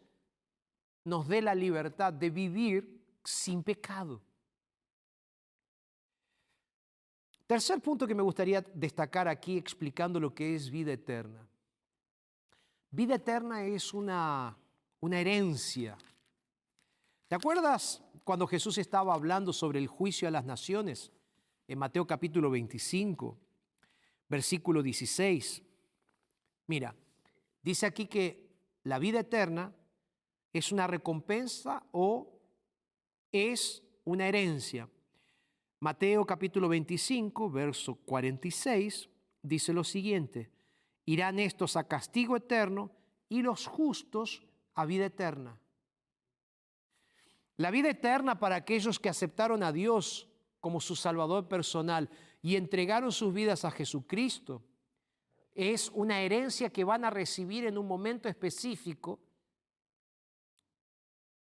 nos 1.04 1.28
dé 1.28 1.42
la 1.42 1.56
libertad 1.56 2.12
de 2.14 2.30
vivir 2.30 3.06
sin 3.24 3.64
pecado. 3.64 4.22
Tercer 7.50 7.82
punto 7.82 8.06
que 8.06 8.14
me 8.14 8.22
gustaría 8.22 8.62
destacar 8.76 9.28
aquí 9.28 9.58
explicando 9.58 10.20
lo 10.20 10.36
que 10.36 10.54
es 10.54 10.70
vida 10.70 10.94
eterna. 10.94 11.50
Vida 12.92 13.16
eterna 13.16 13.64
es 13.64 13.92
una, 13.92 14.56
una 15.00 15.20
herencia. 15.20 15.98
¿Te 17.28 17.34
acuerdas 17.34 18.04
cuando 18.24 18.46
Jesús 18.46 18.78
estaba 18.78 19.16
hablando 19.16 19.52
sobre 19.52 19.80
el 19.80 19.88
juicio 19.88 20.28
a 20.28 20.32
las 20.32 20.46
naciones? 20.46 21.12
En 21.68 21.80
Mateo 21.80 22.06
capítulo 22.06 22.52
25, 22.52 23.36
versículo 24.28 24.84
16. 24.84 25.64
Mira, 26.68 26.96
dice 27.64 27.88
aquí 27.88 28.06
que 28.06 28.48
la 28.84 29.00
vida 29.00 29.22
eterna 29.22 29.74
es 30.54 30.72
una 30.72 30.86
recompensa 30.86 31.82
o 31.94 32.32
es 33.32 33.82
una 34.06 34.28
herencia. 34.28 34.88
Mateo 35.82 36.26
capítulo 36.26 36.68
25, 36.68 37.50
verso 37.50 37.96
46, 37.96 39.10
dice 39.42 39.72
lo 39.72 39.86
siguiente, 39.86 40.52
irán 41.06 41.40
estos 41.40 41.78
a 41.78 41.88
castigo 41.88 42.36
eterno 42.36 42.92
y 43.30 43.42
los 43.42 43.66
justos 43.66 44.46
a 44.74 44.86
vida 44.86 45.06
eterna. 45.06 45.58
La 47.56 47.72
vida 47.72 47.90
eterna 47.90 48.40
para 48.40 48.58
aquellos 48.58 49.00
que 49.00 49.08
aceptaron 49.08 49.64
a 49.64 49.72
Dios 49.72 50.28
como 50.60 50.82
su 50.82 50.98
Salvador 50.98 51.48
personal 51.48 52.10
y 52.42 52.58
entregaron 52.58 53.14
sus 53.14 53.34
vidas 53.34 53.64
a 53.64 53.72
Jesucristo 53.72 54.62
es 55.54 55.90
una 55.94 56.20
herencia 56.22 56.70
que 56.70 56.84
van 56.84 57.06
a 57.06 57.10
recibir 57.10 57.66
en 57.66 57.78
un 57.78 57.88
momento 57.88 58.28
específico 58.28 59.20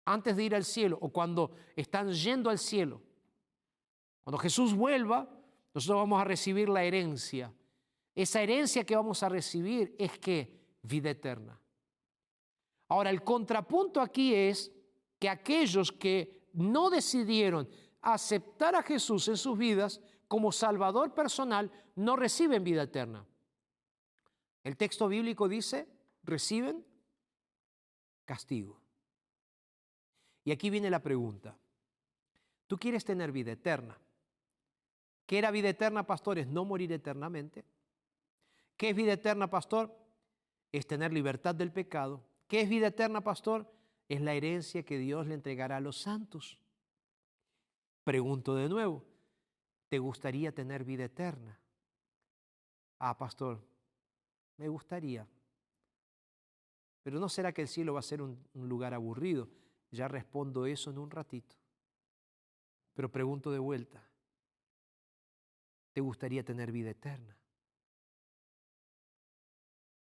antes 0.05 0.37
de 0.37 0.45
ir 0.45 0.55
al 0.55 0.65
cielo 0.65 0.97
o 1.01 1.11
cuando 1.11 1.57
están 1.75 2.13
yendo 2.13 2.51
al 2.51 2.59
cielo. 2.59 3.03
Cuando 4.29 4.43
Jesús 4.43 4.75
vuelva, 4.75 5.27
nosotros 5.73 6.01
vamos 6.01 6.21
a 6.21 6.25
recibir 6.25 6.69
la 6.69 6.85
herencia. 6.85 7.51
Esa 8.15 8.43
herencia 8.43 8.85
que 8.85 8.95
vamos 8.95 9.23
a 9.23 9.31
recibir 9.31 9.97
es 9.99 10.19
que 10.19 10.55
vida 10.83 11.09
eterna. 11.09 11.59
Ahora, 12.89 13.09
el 13.09 13.25
contrapunto 13.25 14.03
aquí 14.03 14.35
es 14.35 14.71
que 15.19 15.31
aquellos 15.31 15.91
que 15.93 16.51
no 16.53 16.91
decidieron 16.91 17.71
aceptar 18.03 18.75
a 18.75 18.83
Jesús 18.83 19.29
en 19.29 19.39
sus 19.39 19.57
vidas 19.57 19.99
como 20.27 20.53
Salvador 20.53 21.15
personal 21.15 21.73
no 21.95 22.15
reciben 22.15 22.63
vida 22.63 22.83
eterna. 22.83 23.25
El 24.63 24.77
texto 24.77 25.09
bíblico 25.09 25.49
dice, 25.49 25.89
reciben 26.23 26.85
castigo. 28.27 28.79
Y 30.45 30.53
aquí 30.53 30.69
viene 30.69 30.91
la 30.91 31.01
pregunta. 31.01 31.57
¿Tú 32.67 32.77
quieres 32.77 33.07
tener 33.07 33.33
vida 33.33 33.53
eterna? 33.53 33.99
¿Qué 35.29 35.37
era 35.37 35.51
vida 35.51 35.69
eterna, 35.69 36.07
pastor? 36.07 36.39
Es 36.39 36.47
no 36.47 36.65
morir 36.65 36.91
eternamente. 36.91 37.63
¿Qué 38.79 38.89
es 38.89 38.97
vida 38.97 39.13
eterna, 39.13 39.51
pastor? 39.51 39.95
Es 40.73 40.87
tener 40.87 41.13
libertad 41.13 41.55
del 41.55 41.71
pecado. 41.71 42.25
¿Qué 42.47 42.63
es 42.63 42.69
vida 42.71 42.87
eterna, 42.87 43.21
pastor? 43.21 43.71
Es 44.09 44.23
la 44.23 44.33
herencia 44.33 44.87
que 44.87 44.97
Dios 44.97 45.27
le 45.27 45.35
entregará 45.35 45.77
a 45.77 45.81
los 45.81 46.01
santos. 46.01 46.59
Pregunto 48.05 48.55
de 48.55 48.71
nuevo, 48.71 49.05
¿te 49.91 49.99
gustaría 49.99 50.51
tener 50.55 50.83
vida 50.83 51.05
eterna? 51.05 51.61
Ah, 52.99 53.19
pastor, 53.19 53.63
me 54.57 54.69
gustaría. 54.69 55.29
Pero 57.03 57.21
¿no 57.21 57.29
será 57.29 57.53
que 57.53 57.61
el 57.61 57.69
cielo 57.69 57.93
va 57.93 58.01
a 58.01 58.03
ser 58.03 58.23
un, 58.23 58.43
un 58.55 58.67
lugar 58.67 58.95
aburrido? 58.95 59.51
Ya 59.91 60.09
respondo 60.09 60.65
eso 60.65 60.91
en 60.91 60.97
un 60.97 61.11
ratito. 61.11 61.55
Pero 62.95 63.13
pregunto 63.13 63.51
de 63.51 63.59
vuelta, 63.59 64.08
¿Te 65.99 66.03
gustaría 66.03 66.45
tener 66.45 66.71
vida 66.71 66.91
eterna? 66.91 67.37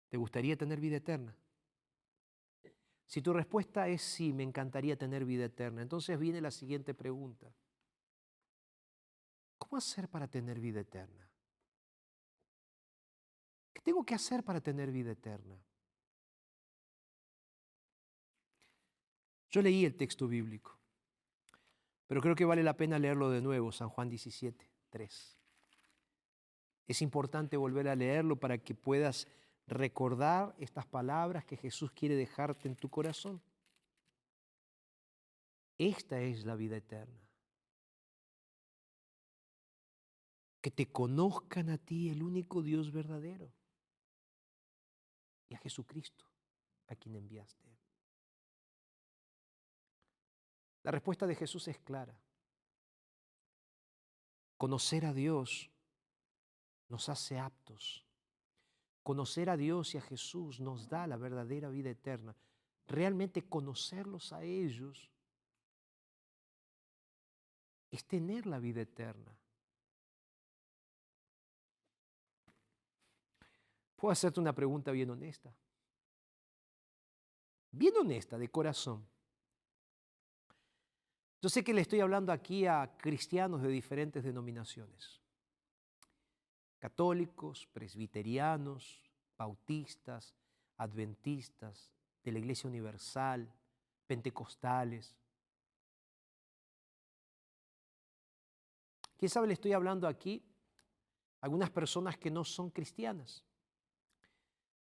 ¿Te 0.08 0.18
gustaría 0.18 0.56
tener 0.56 0.80
vida 0.80 0.98
eterna? 0.98 1.36
Si 3.08 3.24
tu 3.24 3.34
respuesta 3.34 3.88
es 3.88 4.04
sí, 4.04 4.32
me 4.32 4.44
encantaría 4.44 4.96
tener 5.00 5.26
vida 5.26 5.46
eterna, 5.46 5.82
entonces 5.82 6.20
viene 6.20 6.42
la 6.42 6.52
siguiente 6.52 6.94
pregunta. 6.94 7.52
¿Cómo 9.58 9.78
hacer 9.78 10.08
para 10.10 10.28
tener 10.28 10.60
vida 10.60 10.82
eterna? 10.82 11.28
¿Qué 13.74 13.82
tengo 13.82 14.06
que 14.06 14.14
hacer 14.14 14.44
para 14.44 14.62
tener 14.62 14.92
vida 14.92 15.14
eterna? 15.14 15.60
Yo 19.50 19.64
leí 19.64 19.86
el 19.86 19.98
texto 19.98 20.28
bíblico, 20.28 20.78
pero 22.06 22.22
creo 22.22 22.36
que 22.36 22.46
vale 22.46 22.62
la 22.62 22.78
pena 22.78 23.00
leerlo 23.00 23.32
de 23.32 23.42
nuevo, 23.42 23.72
San 23.72 23.90
Juan 23.90 24.08
17, 24.08 24.70
3. 24.92 25.39
Es 26.90 27.04
importante 27.04 27.56
volver 27.56 27.88
a 27.88 27.96
leerlo 27.96 28.36
para 28.36 28.58
que 28.58 28.74
puedas 28.74 29.28
recordar 29.68 30.56
estas 30.58 30.88
palabras 30.88 31.46
que 31.46 31.56
Jesús 31.56 31.92
quiere 31.92 32.16
dejarte 32.16 32.68
en 32.68 32.76
tu 32.76 32.90
corazón. 32.90 33.40
Esta 35.78 36.20
es 36.20 36.46
la 36.46 36.56
vida 36.56 36.78
eterna. 36.78 37.30
Que 40.62 40.72
te 40.72 40.92
conozcan 40.92 41.70
a 41.70 41.78
ti, 41.78 42.10
el 42.10 42.24
único 42.24 42.64
Dios 42.64 42.92
verdadero, 42.92 43.54
y 45.48 45.54
a 45.54 45.60
Jesucristo, 45.60 46.26
a 46.88 46.96
quien 46.96 47.16
enviaste. 47.16 47.70
La 50.82 50.90
respuesta 50.90 51.28
de 51.28 51.36
Jesús 51.36 51.68
es 51.68 51.78
clara. 51.78 52.20
Conocer 54.58 55.06
a 55.06 55.14
Dios 55.14 55.70
nos 56.90 57.08
hace 57.08 57.40
aptos. 57.40 58.06
Conocer 59.04 59.50
a 59.50 59.58
Dios 59.58 59.96
y 59.96 59.98
a 59.98 60.02
Jesús 60.02 60.60
nos 60.60 60.90
da 60.90 61.08
la 61.08 61.18
verdadera 61.18 61.70
vida 61.70 61.90
eterna. 61.90 62.36
Realmente 62.88 63.48
conocerlos 63.48 64.34
a 64.34 64.44
ellos 64.44 65.10
es 67.92 68.06
tener 68.06 68.46
la 68.46 68.60
vida 68.60 68.82
eterna. 68.82 69.36
Puedo 73.96 74.12
hacerte 74.12 74.40
una 74.40 74.54
pregunta 74.54 74.92
bien 74.92 75.10
honesta. 75.10 75.54
Bien 77.72 77.96
honesta, 77.98 78.38
de 78.38 78.50
corazón. 78.50 79.08
Yo 81.42 81.50
sé 81.50 81.64
que 81.64 81.74
le 81.74 81.82
estoy 81.82 82.00
hablando 82.00 82.32
aquí 82.32 82.66
a 82.66 82.98
cristianos 82.98 83.62
de 83.62 83.70
diferentes 83.70 84.24
denominaciones 84.24 85.19
católicos, 86.80 87.68
presbiterianos, 87.72 89.02
bautistas, 89.38 90.34
adventistas, 90.78 91.92
de 92.24 92.32
la 92.32 92.40
Iglesia 92.40 92.70
Universal, 92.70 93.52
pentecostales. 94.08 95.16
¿Quién 99.18 99.30
sabe 99.30 99.48
le 99.48 99.54
estoy 99.54 99.74
hablando 99.74 100.08
aquí? 100.08 100.44
Algunas 101.42 101.70
personas 101.70 102.18
que 102.18 102.32
no 102.32 102.44
son 102.44 102.70
cristianas. 102.70 103.44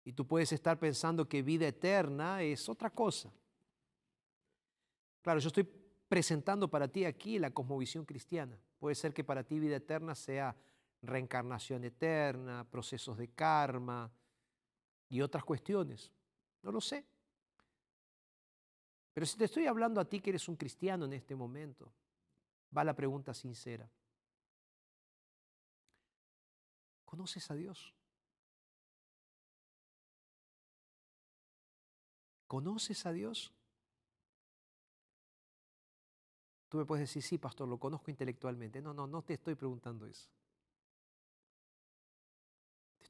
Y 0.05 0.13
tú 0.13 0.27
puedes 0.27 0.51
estar 0.51 0.79
pensando 0.79 1.27
que 1.27 1.41
vida 1.41 1.67
eterna 1.67 2.41
es 2.41 2.67
otra 2.67 2.89
cosa. 2.89 3.31
Claro, 5.21 5.39
yo 5.39 5.47
estoy 5.47 5.63
presentando 6.09 6.69
para 6.69 6.87
ti 6.87 7.05
aquí 7.05 7.39
la 7.39 7.51
cosmovisión 7.51 8.05
cristiana. 8.05 8.59
Puede 8.79 8.95
ser 8.95 9.13
que 9.13 9.23
para 9.23 9.43
ti 9.43 9.59
vida 9.59 9.77
eterna 9.77 10.13
sea 10.13 10.55
reencarnación 11.03 11.83
eterna, 11.83 12.63
procesos 12.63 13.17
de 13.17 13.29
karma 13.29 14.11
y 15.09 15.21
otras 15.21 15.43
cuestiones. 15.43 16.11
No 16.63 16.71
lo 16.71 16.81
sé. 16.81 17.05
Pero 19.13 19.25
si 19.25 19.37
te 19.37 19.45
estoy 19.45 19.67
hablando 19.67 20.01
a 20.01 20.05
ti 20.05 20.19
que 20.19 20.31
eres 20.31 20.47
un 20.47 20.55
cristiano 20.55 21.05
en 21.05 21.13
este 21.13 21.35
momento, 21.35 21.93
va 22.75 22.83
la 22.83 22.95
pregunta 22.95 23.33
sincera. 23.33 23.87
¿Conoces 27.05 27.51
a 27.51 27.53
Dios? 27.53 27.93
¿Conoces 32.47 33.05
a 33.05 33.11
Dios? 33.11 33.53
Tú 36.69 36.77
me 36.77 36.85
puedes 36.85 37.07
decir, 37.07 37.21
sí, 37.21 37.37
pastor, 37.37 37.67
lo 37.67 37.77
conozco 37.77 38.09
intelectualmente. 38.09 38.81
No, 38.81 38.95
no, 38.95 39.05
no 39.05 39.21
te 39.21 39.35
estoy 39.35 39.53
preguntando 39.53 40.07
eso. 40.07 40.31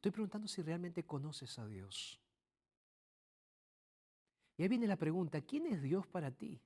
Estoy 0.04 0.12
preguntando 0.12 0.50
si 0.50 0.62
realmente 0.62 1.06
conoces 1.06 1.58
a 1.60 1.66
Dios. 1.66 2.20
Y 4.58 4.64
ahí 4.64 4.68
viene 4.68 4.86
la 4.86 4.98
pregunta, 4.98 5.40
¿quién 5.40 5.66
es 5.68 5.82
Dios 5.82 6.06
para 6.06 6.30
ti? 6.30 6.60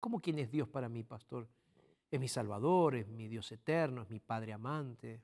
¿Cómo 0.00 0.20
quién 0.20 0.40
es 0.40 0.50
Dios 0.50 0.68
para 0.68 0.88
mí, 0.88 1.04
pastor? 1.04 1.46
Es 2.10 2.18
mi 2.18 2.26
Salvador, 2.26 2.96
es 2.96 3.06
mi 3.06 3.28
Dios 3.28 3.52
eterno, 3.52 4.02
es 4.02 4.10
mi 4.10 4.18
Padre 4.18 4.54
amante. 4.54 5.22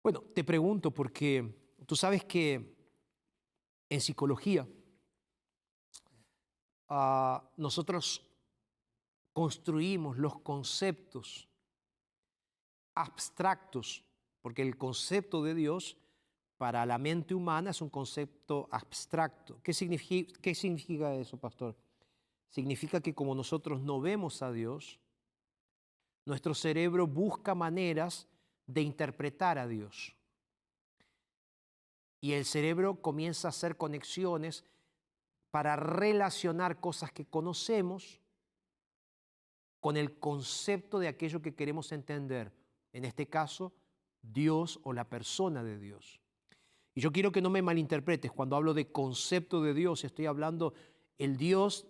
Bueno, 0.00 0.20
te 0.32 0.44
pregunto 0.44 0.92
porque 0.92 1.74
tú 1.86 1.96
sabes 1.96 2.24
que 2.24 2.76
en 3.88 4.00
psicología 4.00 4.68
ah, 6.90 7.42
nosotros 7.56 8.24
construimos 9.32 10.16
los 10.16 10.38
conceptos 10.42 11.48
abstractos, 12.94 14.04
porque 14.42 14.62
el 14.62 14.76
concepto 14.76 15.42
de 15.42 15.54
Dios 15.54 15.96
para 16.56 16.86
la 16.86 16.98
mente 16.98 17.34
humana 17.34 17.70
es 17.70 17.80
un 17.80 17.90
concepto 17.90 18.68
abstracto. 18.70 19.60
¿Qué 19.62 19.72
significa, 19.72 21.14
eso, 21.14 21.36
pastor? 21.36 21.76
Significa 22.48 23.00
que 23.00 23.14
como 23.14 23.34
nosotros 23.34 23.80
no 23.80 24.00
vemos 24.00 24.42
a 24.42 24.52
Dios, 24.52 25.00
nuestro 26.24 26.54
cerebro 26.54 27.06
busca 27.06 27.54
maneras 27.54 28.28
de 28.66 28.82
interpretar 28.82 29.58
a 29.58 29.66
Dios. 29.66 30.14
Y 32.20 32.32
el 32.32 32.44
cerebro 32.44 33.02
comienza 33.02 33.48
a 33.48 33.50
hacer 33.50 33.76
conexiones 33.76 34.64
para 35.50 35.76
relacionar 35.76 36.80
cosas 36.80 37.12
que 37.12 37.26
conocemos 37.26 38.20
con 39.80 39.98
el 39.98 40.18
concepto 40.18 40.98
de 40.98 41.08
aquello 41.08 41.42
que 41.42 41.54
queremos 41.54 41.92
entender. 41.92 42.50
En 42.94 43.04
este 43.04 43.26
caso, 43.26 43.74
Dios 44.22 44.80
o 44.84 44.92
la 44.92 45.04
persona 45.04 45.62
de 45.62 45.78
Dios. 45.78 46.20
Y 46.94 47.00
yo 47.00 47.12
quiero 47.12 47.32
que 47.32 47.42
no 47.42 47.50
me 47.50 47.60
malinterpretes, 47.60 48.30
cuando 48.30 48.54
hablo 48.54 48.72
de 48.72 48.90
concepto 48.90 49.60
de 49.60 49.74
Dios, 49.74 50.04
estoy 50.04 50.26
hablando 50.26 50.74
el 51.18 51.36
Dios 51.36 51.86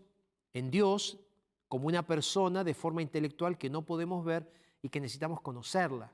en 0.55 0.71
Dios 0.71 1.19
como 1.69 1.89
una 1.89 2.07
persona 2.07 2.65
de 2.65 2.73
forma 2.73 3.03
intelectual 3.03 3.59
que 3.59 3.69
no 3.69 3.85
podemos 3.85 4.25
ver 4.25 4.51
y 4.81 4.89
que 4.89 4.99
necesitamos 4.99 5.43
conocerla. 5.43 6.11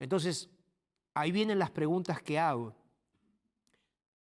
Entonces, 0.00 0.50
ahí 1.14 1.30
vienen 1.30 1.60
las 1.60 1.70
preguntas 1.70 2.20
que 2.20 2.36
hago. 2.36 2.74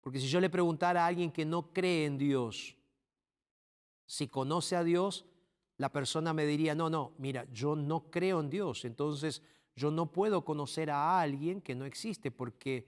Porque 0.00 0.18
si 0.18 0.28
yo 0.28 0.40
le 0.40 0.48
preguntara 0.48 1.04
a 1.04 1.08
alguien 1.08 1.30
que 1.30 1.44
no 1.44 1.72
cree 1.74 2.06
en 2.06 2.16
Dios, 2.16 2.74
si 4.06 4.28
conoce 4.28 4.76
a 4.76 4.82
Dios, 4.82 5.26
la 5.82 5.90
persona 5.90 6.32
me 6.32 6.46
diría, 6.46 6.76
no, 6.76 6.88
no, 6.88 7.10
mira, 7.18 7.44
yo 7.52 7.74
no 7.74 8.08
creo 8.08 8.38
en 8.38 8.48
Dios. 8.48 8.84
Entonces, 8.84 9.42
yo 9.74 9.90
no 9.90 10.12
puedo 10.12 10.44
conocer 10.44 10.92
a 10.92 11.20
alguien 11.20 11.60
que 11.60 11.74
no 11.74 11.84
existe, 11.84 12.30
porque 12.30 12.86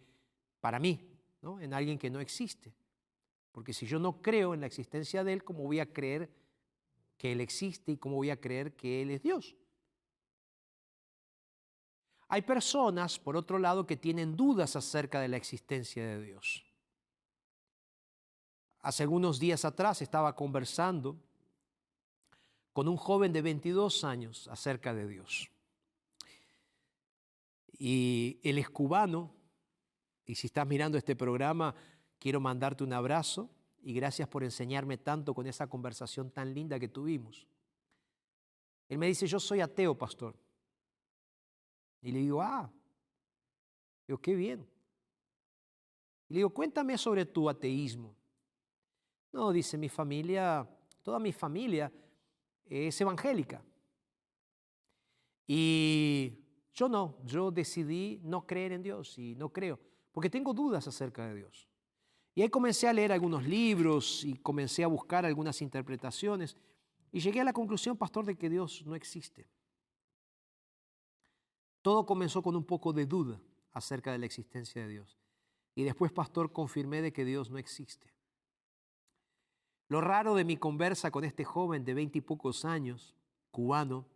para 0.60 0.78
mí, 0.78 1.04
¿no? 1.42 1.58
en 1.58 1.74
alguien 1.74 1.98
que 1.98 2.08
no 2.08 2.20
existe. 2.20 2.72
Porque 3.50 3.72
si 3.72 3.84
yo 3.84 3.98
no 3.98 4.22
creo 4.22 4.54
en 4.54 4.60
la 4.60 4.68
existencia 4.68 5.24
de 5.24 5.32
Él, 5.32 5.42
¿cómo 5.42 5.64
voy 5.64 5.80
a 5.80 5.92
creer 5.92 6.30
que 7.18 7.32
Él 7.32 7.40
existe 7.40 7.90
y 7.90 7.96
cómo 7.96 8.14
voy 8.14 8.30
a 8.30 8.40
creer 8.40 8.76
que 8.76 9.02
Él 9.02 9.10
es 9.10 9.24
Dios? 9.24 9.56
Hay 12.28 12.42
personas, 12.42 13.18
por 13.18 13.36
otro 13.36 13.58
lado, 13.58 13.88
que 13.88 13.96
tienen 13.96 14.36
dudas 14.36 14.76
acerca 14.76 15.20
de 15.20 15.26
la 15.26 15.36
existencia 15.36 16.06
de 16.06 16.22
Dios. 16.22 16.64
Hace 18.82 19.02
algunos 19.02 19.40
días 19.40 19.64
atrás 19.64 20.00
estaba 20.00 20.36
conversando 20.36 21.23
con 22.74 22.88
un 22.88 22.96
joven 22.96 23.32
de 23.32 23.40
22 23.40 24.02
años 24.02 24.48
acerca 24.48 24.92
de 24.92 25.06
Dios. 25.06 25.48
Y 27.78 28.40
él 28.42 28.58
es 28.58 28.68
cubano, 28.68 29.32
y 30.26 30.34
si 30.34 30.48
estás 30.48 30.66
mirando 30.66 30.98
este 30.98 31.14
programa, 31.14 31.72
quiero 32.18 32.40
mandarte 32.40 32.82
un 32.82 32.92
abrazo 32.92 33.48
y 33.80 33.94
gracias 33.94 34.26
por 34.26 34.42
enseñarme 34.42 34.98
tanto 34.98 35.34
con 35.34 35.46
esa 35.46 35.68
conversación 35.68 36.32
tan 36.32 36.52
linda 36.52 36.80
que 36.80 36.88
tuvimos. 36.88 37.46
Él 38.88 38.98
me 38.98 39.06
dice, 39.06 39.28
yo 39.28 39.38
soy 39.38 39.60
ateo, 39.60 39.96
pastor. 39.96 40.34
Y 42.02 42.10
le 42.10 42.18
digo, 42.18 42.42
ah, 42.42 42.68
digo, 44.08 44.18
qué 44.20 44.34
bien. 44.34 44.66
Y 46.28 46.34
le 46.34 46.38
digo, 46.38 46.50
cuéntame 46.50 46.98
sobre 46.98 47.24
tu 47.24 47.48
ateísmo. 47.48 48.16
No, 49.30 49.52
dice, 49.52 49.78
mi 49.78 49.88
familia, 49.88 50.68
toda 51.02 51.20
mi 51.20 51.32
familia 51.32 51.92
es 52.66 53.00
evangélica. 53.00 53.62
Y 55.46 56.38
yo 56.72 56.88
no, 56.88 57.18
yo 57.24 57.50
decidí 57.50 58.20
no 58.24 58.46
creer 58.46 58.72
en 58.72 58.82
Dios 58.82 59.18
y 59.18 59.34
no 59.34 59.52
creo, 59.52 59.78
porque 60.12 60.30
tengo 60.30 60.54
dudas 60.54 60.88
acerca 60.88 61.26
de 61.26 61.36
Dios. 61.36 61.68
Y 62.34 62.42
ahí 62.42 62.48
comencé 62.48 62.88
a 62.88 62.92
leer 62.92 63.12
algunos 63.12 63.44
libros 63.44 64.24
y 64.24 64.34
comencé 64.34 64.82
a 64.82 64.88
buscar 64.88 65.24
algunas 65.24 65.62
interpretaciones 65.62 66.56
y 67.12 67.20
llegué 67.20 67.40
a 67.40 67.44
la 67.44 67.52
conclusión, 67.52 67.96
pastor, 67.96 68.26
de 68.26 68.36
que 68.36 68.50
Dios 68.50 68.84
no 68.84 68.96
existe. 68.96 69.48
Todo 71.80 72.06
comenzó 72.06 72.42
con 72.42 72.56
un 72.56 72.64
poco 72.64 72.92
de 72.92 73.06
duda 73.06 73.40
acerca 73.72 74.10
de 74.10 74.18
la 74.18 74.26
existencia 74.26 74.82
de 74.82 74.88
Dios. 74.88 75.18
Y 75.76 75.84
después, 75.84 76.10
pastor, 76.10 76.52
confirmé 76.52 77.02
de 77.02 77.12
que 77.12 77.24
Dios 77.24 77.50
no 77.50 77.58
existe. 77.58 78.13
Lo 79.88 80.00
raro 80.00 80.34
de 80.34 80.44
mi 80.44 80.56
conversa 80.56 81.10
con 81.10 81.24
este 81.24 81.44
joven 81.44 81.84
de 81.84 81.94
veinte 81.94 82.18
y 82.18 82.22
pocos 82.22 82.64
años, 82.64 83.14
cubano, 83.50 84.06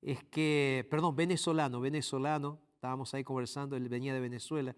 es 0.00 0.22
que, 0.24 0.86
perdón, 0.90 1.16
venezolano, 1.16 1.80
venezolano, 1.80 2.60
estábamos 2.74 3.12
ahí 3.14 3.24
conversando, 3.24 3.76
él 3.76 3.88
venía 3.88 4.14
de 4.14 4.20
Venezuela, 4.20 4.76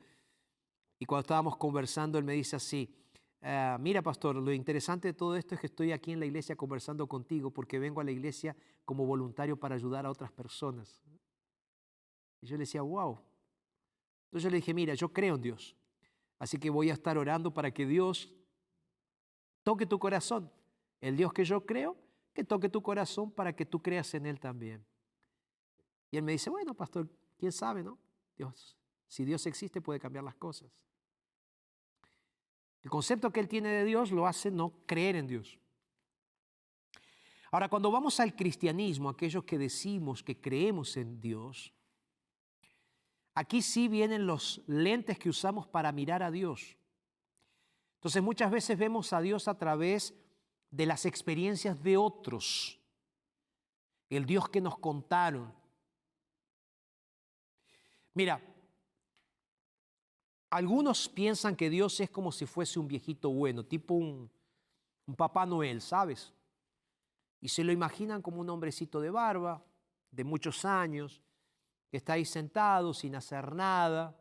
y 0.98 1.04
cuando 1.04 1.22
estábamos 1.22 1.56
conversando, 1.56 2.18
él 2.18 2.24
me 2.24 2.32
dice 2.32 2.56
así, 2.56 2.94
ah, 3.42 3.76
mira 3.80 4.02
pastor, 4.02 4.36
lo 4.36 4.52
interesante 4.52 5.08
de 5.08 5.14
todo 5.14 5.36
esto 5.36 5.54
es 5.54 5.60
que 5.60 5.66
estoy 5.66 5.92
aquí 5.92 6.12
en 6.12 6.20
la 6.20 6.26
iglesia 6.26 6.56
conversando 6.56 7.06
contigo 7.06 7.50
porque 7.50 7.78
vengo 7.78 8.00
a 8.00 8.04
la 8.04 8.10
iglesia 8.10 8.56
como 8.84 9.04
voluntario 9.04 9.58
para 9.58 9.74
ayudar 9.74 10.06
a 10.06 10.10
otras 10.10 10.32
personas. 10.32 11.02
Y 12.40 12.46
yo 12.46 12.56
le 12.56 12.60
decía, 12.60 12.82
wow. 12.82 13.18
Entonces 14.26 14.44
yo 14.44 14.50
le 14.50 14.56
dije, 14.56 14.72
mira, 14.72 14.94
yo 14.94 15.12
creo 15.12 15.34
en 15.34 15.42
Dios, 15.42 15.76
así 16.38 16.58
que 16.58 16.70
voy 16.70 16.90
a 16.90 16.94
estar 16.94 17.18
orando 17.18 17.52
para 17.52 17.72
que 17.72 17.86
Dios 17.86 18.32
toque 19.66 19.84
tu 19.84 19.98
corazón. 19.98 20.48
El 21.00 21.16
Dios 21.16 21.32
que 21.32 21.44
yo 21.44 21.66
creo, 21.66 21.96
que 22.32 22.44
toque 22.44 22.68
tu 22.68 22.80
corazón 22.82 23.32
para 23.32 23.52
que 23.52 23.66
tú 23.66 23.82
creas 23.82 24.14
en 24.14 24.24
Él 24.24 24.38
también. 24.38 24.86
Y 26.12 26.18
él 26.18 26.22
me 26.22 26.30
dice, 26.30 26.50
bueno, 26.50 26.72
pastor, 26.72 27.08
quién 27.36 27.50
sabe, 27.50 27.82
¿no? 27.82 27.98
Dios, 28.36 28.76
si 29.08 29.24
Dios 29.24 29.44
existe 29.44 29.80
puede 29.80 29.98
cambiar 29.98 30.22
las 30.22 30.36
cosas. 30.36 30.70
El 32.84 32.90
concepto 32.90 33.32
que 33.32 33.40
él 33.40 33.48
tiene 33.48 33.70
de 33.70 33.84
Dios 33.84 34.12
lo 34.12 34.28
hace 34.28 34.52
no 34.52 34.72
creer 34.86 35.16
en 35.16 35.26
Dios. 35.26 35.58
Ahora, 37.50 37.68
cuando 37.68 37.90
vamos 37.90 38.20
al 38.20 38.36
cristianismo, 38.36 39.08
aquellos 39.08 39.42
que 39.42 39.58
decimos 39.58 40.22
que 40.22 40.40
creemos 40.40 40.96
en 40.96 41.20
Dios, 41.20 41.74
aquí 43.34 43.62
sí 43.62 43.88
vienen 43.88 44.28
los 44.28 44.62
lentes 44.68 45.18
que 45.18 45.28
usamos 45.28 45.66
para 45.66 45.90
mirar 45.90 46.22
a 46.22 46.30
Dios. 46.30 46.76
Entonces 48.06 48.22
muchas 48.22 48.52
veces 48.52 48.78
vemos 48.78 49.12
a 49.12 49.20
Dios 49.20 49.48
a 49.48 49.58
través 49.58 50.14
de 50.70 50.86
las 50.86 51.06
experiencias 51.06 51.82
de 51.82 51.96
otros, 51.96 52.78
el 54.08 54.24
Dios 54.26 54.48
que 54.48 54.60
nos 54.60 54.78
contaron, 54.78 55.52
Mira, 58.14 58.40
algunos 60.50 61.08
piensan 61.08 61.56
que 61.56 61.68
Dios 61.68 61.98
es 61.98 62.08
como 62.08 62.30
si 62.30 62.46
fuese 62.46 62.78
un 62.78 62.86
viejito 62.86 63.28
bueno, 63.30 63.64
tipo 63.64 63.94
un, 63.94 64.30
Papá 65.16 65.44
Noel, 65.44 65.80
¿sabes? 65.80 66.32
Y 67.40 67.48
se 67.48 67.64
lo 67.64 67.72
imaginan 67.72 68.22
como 68.22 68.40
un 68.40 68.48
hombrecito 68.48 69.00
de 69.00 69.10
barba, 69.10 69.64
de 70.12 70.22
muchos 70.22 70.64
años, 70.64 71.20
que 71.90 71.96
está 71.96 72.12
ahí 72.12 72.24
sentado 72.24 72.94
sin 72.94 73.16
hacer 73.16 73.52
nada 73.52 74.16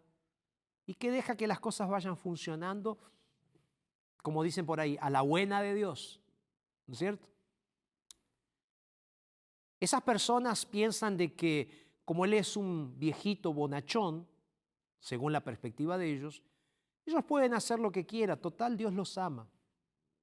y 0.87 0.95
que 0.95 1.11
deja 1.11 1.37
que 1.37 1.45
las 1.45 1.59
cosas 1.59 1.87
vayan 1.87 2.17
funcionando, 2.17 2.97
como 4.25 4.41
dicen 4.41 4.65
por 4.65 4.79
ahí, 4.79 4.97
a 5.01 5.11
la 5.11 5.21
buena 5.21 5.61
de 5.61 5.75
Dios. 5.75 6.19
¿No 6.87 6.93
es 6.93 6.97
cierto? 6.97 7.29
Esas 9.79 10.01
personas 10.01 10.65
piensan 10.65 11.15
de 11.15 11.35
que 11.35 11.99
como 12.03 12.25
él 12.25 12.33
es 12.33 12.57
un 12.57 12.97
viejito 12.97 13.53
bonachón, 13.53 14.27
según 14.99 15.31
la 15.31 15.43
perspectiva 15.43 15.99
de 15.99 16.11
ellos, 16.11 16.41
ellos 17.05 17.23
pueden 17.23 17.53
hacer 17.53 17.77
lo 17.79 17.91
que 17.91 18.07
quieran, 18.07 18.41
total 18.41 18.75
Dios 18.75 18.93
los 18.93 19.15
ama 19.19 19.47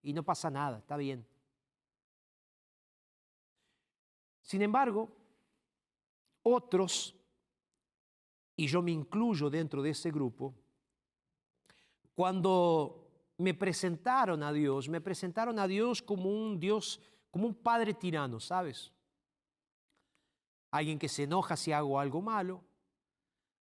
y 0.02 0.12
no 0.12 0.24
pasa 0.24 0.50
nada, 0.50 0.78
está 0.78 0.96
bien. 0.96 1.24
Sin 4.40 4.62
embargo, 4.62 5.12
otros, 6.42 7.14
y 8.56 8.66
yo 8.66 8.82
me 8.82 8.90
incluyo 8.90 9.48
dentro 9.48 9.80
de 9.80 9.90
ese 9.90 10.10
grupo, 10.10 10.56
cuando 12.16 13.01
me 13.38 13.54
presentaron 13.54 14.42
a 14.42 14.52
Dios, 14.52 14.88
me 14.88 15.00
presentaron 15.00 15.58
a 15.58 15.66
Dios 15.66 16.02
como 16.02 16.30
un 16.30 16.58
Dios, 16.58 17.00
como 17.30 17.46
un 17.46 17.54
padre 17.54 17.94
tirano, 17.94 18.40
¿sabes? 18.40 18.92
Alguien 20.70 20.98
que 20.98 21.08
se 21.08 21.24
enoja 21.24 21.56
si 21.56 21.72
hago 21.72 21.98
algo 21.98 22.22
malo, 22.22 22.62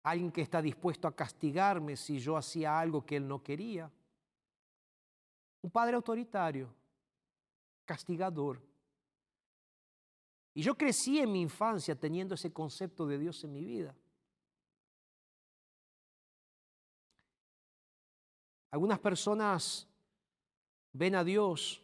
alguien 0.02 0.30
que 0.30 0.42
está 0.42 0.62
dispuesto 0.62 1.08
a 1.08 1.14
castigarme 1.14 1.96
si 1.96 2.18
yo 2.18 2.36
hacía 2.36 2.78
algo 2.78 3.04
que 3.04 3.16
él 3.16 3.26
no 3.26 3.42
quería. 3.42 3.90
Un 5.62 5.70
padre 5.70 5.96
autoritario, 5.96 6.72
castigador. 7.84 8.62
Y 10.54 10.62
yo 10.62 10.76
crecí 10.76 11.18
en 11.18 11.32
mi 11.32 11.42
infancia 11.42 11.94
teniendo 11.94 12.34
ese 12.34 12.52
concepto 12.52 13.06
de 13.06 13.18
Dios 13.18 13.42
en 13.44 13.52
mi 13.52 13.64
vida. 13.64 13.94
Algunas 18.70 18.98
personas 18.98 19.86
ven 20.92 21.14
a 21.14 21.24
Dios 21.24 21.82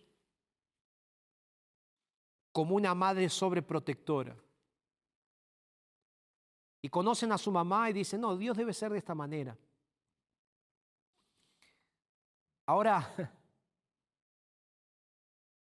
como 2.52 2.74
una 2.74 2.94
madre 2.94 3.28
sobreprotectora. 3.28 4.36
Y 6.80 6.88
conocen 6.88 7.32
a 7.32 7.38
su 7.38 7.50
mamá 7.50 7.90
y 7.90 7.92
dicen, 7.92 8.20
no, 8.20 8.36
Dios 8.36 8.56
debe 8.56 8.72
ser 8.72 8.92
de 8.92 8.98
esta 8.98 9.14
manera. 9.14 9.58
Ahora, 12.64 13.14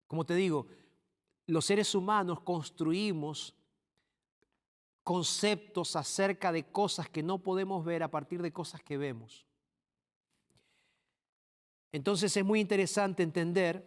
como 0.07 0.25
te 0.25 0.33
digo, 0.33 0.67
los 1.47 1.65
seres 1.65 1.93
humanos 1.93 2.39
construimos 2.41 3.53
conceptos 5.03 5.95
acerca 5.95 6.51
de 6.51 6.71
cosas 6.71 7.09
que 7.09 7.21
no 7.21 7.39
podemos 7.39 7.83
ver 7.83 8.03
a 8.03 8.09
partir 8.09 8.41
de 8.41 8.53
cosas 8.53 8.81
que 8.81 8.97
vemos. 8.97 9.45
Entonces 11.91 12.35
es 12.35 12.45
muy 12.45 12.59
interesante 12.59 13.23
entender 13.23 13.85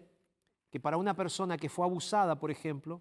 que 0.70 0.80
para 0.80 0.96
una 0.96 1.14
persona 1.14 1.56
que 1.56 1.68
fue 1.68 1.86
abusada, 1.86 2.38
por 2.38 2.50
ejemplo, 2.50 3.00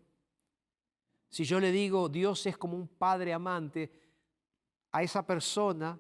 si 1.29 1.43
yo 1.43 1.59
le 1.59 1.71
digo 1.71 2.09
Dios 2.09 2.45
es 2.45 2.57
como 2.57 2.77
un 2.77 2.87
padre 2.87 3.33
amante, 3.33 3.91
a 4.91 5.01
esa 5.01 5.25
persona, 5.25 5.99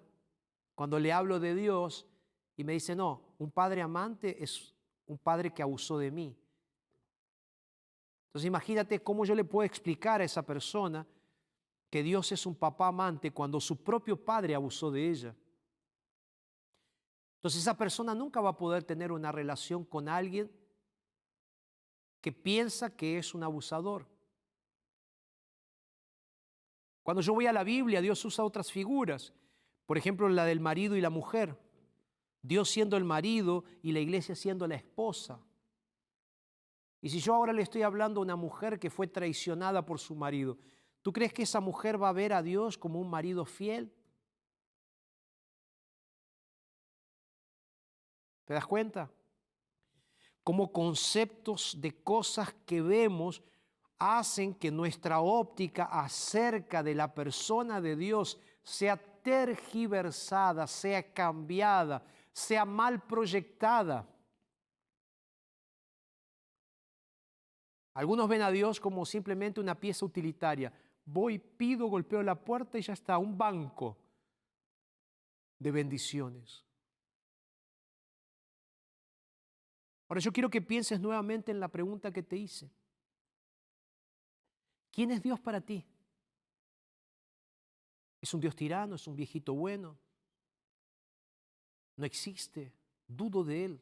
cuando 0.75 0.99
le 0.99 1.11
hablo 1.11 1.39
de 1.39 1.55
Dios 1.55 2.05
y 2.55 2.63
me 2.63 2.73
dice, 2.73 2.95
no, 2.95 3.21
un 3.39 3.49
padre 3.49 3.81
amante 3.81 4.41
es 4.41 4.73
un 5.07 5.17
padre 5.17 5.51
que 5.51 5.63
abusó 5.63 5.97
de 5.97 6.11
mí. 6.11 6.37
Entonces 8.27 8.47
imagínate 8.47 9.01
cómo 9.01 9.25
yo 9.25 9.35
le 9.35 9.43
puedo 9.43 9.65
explicar 9.65 10.21
a 10.21 10.23
esa 10.23 10.43
persona 10.43 11.05
que 11.89 12.03
Dios 12.03 12.31
es 12.31 12.45
un 12.45 12.55
papá 12.55 12.87
amante 12.87 13.31
cuando 13.31 13.59
su 13.59 13.83
propio 13.83 14.15
padre 14.15 14.55
abusó 14.55 14.89
de 14.91 15.09
ella. 15.09 15.35
Entonces 17.43 17.59
esa 17.59 17.75
persona 17.75 18.15
nunca 18.15 18.39
va 18.39 18.51
a 18.51 18.57
poder 18.57 18.85
tener 18.85 19.11
una 19.11 19.29
relación 19.29 19.83
con 19.83 20.07
alguien 20.07 20.49
que 22.21 22.31
piensa 22.31 22.95
que 22.95 23.17
es 23.17 23.33
un 23.33 23.43
abusador. 23.43 24.07
Cuando 27.03 27.21
yo 27.21 27.33
voy 27.33 27.45
a 27.47 27.51
la 27.51 27.65
Biblia, 27.65 27.99
Dios 27.99 28.23
usa 28.23 28.45
otras 28.45 28.71
figuras. 28.71 29.33
Por 29.85 29.97
ejemplo, 29.97 30.29
la 30.29 30.45
del 30.45 30.61
marido 30.61 30.95
y 30.95 31.01
la 31.01 31.09
mujer. 31.09 31.59
Dios 32.41 32.69
siendo 32.69 32.95
el 32.95 33.03
marido 33.03 33.65
y 33.81 33.91
la 33.91 33.99
iglesia 33.99 34.35
siendo 34.35 34.65
la 34.65 34.75
esposa. 34.75 35.37
Y 37.01 37.09
si 37.09 37.19
yo 37.19 37.35
ahora 37.35 37.51
le 37.51 37.61
estoy 37.61 37.81
hablando 37.81 38.21
a 38.21 38.23
una 38.23 38.37
mujer 38.37 38.79
que 38.79 38.89
fue 38.89 39.07
traicionada 39.07 39.85
por 39.85 39.99
su 39.99 40.15
marido, 40.15 40.57
¿tú 41.01 41.11
crees 41.11 41.33
que 41.33 41.43
esa 41.43 41.59
mujer 41.59 42.01
va 42.01 42.07
a 42.07 42.13
ver 42.13 42.31
a 42.31 42.41
Dios 42.41 42.77
como 42.77 43.01
un 43.01 43.09
marido 43.09 43.43
fiel? 43.43 43.93
¿Te 48.45 48.53
das 48.53 48.65
cuenta? 48.65 49.09
Como 50.43 50.71
conceptos 50.71 51.77
de 51.79 52.03
cosas 52.03 52.53
que 52.65 52.81
vemos 52.81 53.41
hacen 53.97 54.53
que 54.53 54.69
nuestra 54.71 55.21
óptica 55.21 55.85
acerca 55.85 56.83
de 56.83 56.95
la 56.95 57.13
persona 57.13 57.79
de 57.79 57.95
Dios 57.95 58.39
sea 58.61 58.97
tergiversada, 58.97 60.67
sea 60.67 61.13
cambiada, 61.13 62.05
sea 62.33 62.65
mal 62.65 63.01
proyectada. 63.01 64.05
Algunos 67.93 68.27
ven 68.27 68.41
a 68.41 68.51
Dios 68.51 68.79
como 68.79 69.05
simplemente 69.05 69.61
una 69.61 69.79
pieza 69.79 70.05
utilitaria. 70.05 70.73
Voy, 71.05 71.37
pido, 71.37 71.87
golpeo 71.87 72.23
la 72.23 72.35
puerta 72.35 72.77
y 72.77 72.81
ya 72.81 72.93
está, 72.93 73.17
un 73.17 73.37
banco 73.37 73.97
de 75.59 75.71
bendiciones. 75.71 76.65
Ahora 80.13 80.21
yo 80.21 80.31
quiero 80.31 80.47
que 80.47 80.61
pienses 80.61 80.99
nuevamente 80.99 81.51
en 81.51 81.59
la 81.59 81.69
pregunta 81.69 82.13
que 82.13 82.21
te 82.21 82.37
hice. 82.37 82.69
¿Quién 84.91 85.09
es 85.09 85.23
Dios 85.23 85.39
para 85.39 85.59
ti? 85.59 85.83
¿Es 88.21 88.31
un 88.31 88.39
Dios 88.39 88.55
tirano? 88.55 88.93
¿Es 88.93 89.07
un 89.07 89.15
viejito 89.15 89.55
bueno? 89.55 89.97
No 91.95 92.05
existe. 92.05 92.71
Dudo 93.07 93.43
de 93.43 93.65
Él. 93.65 93.81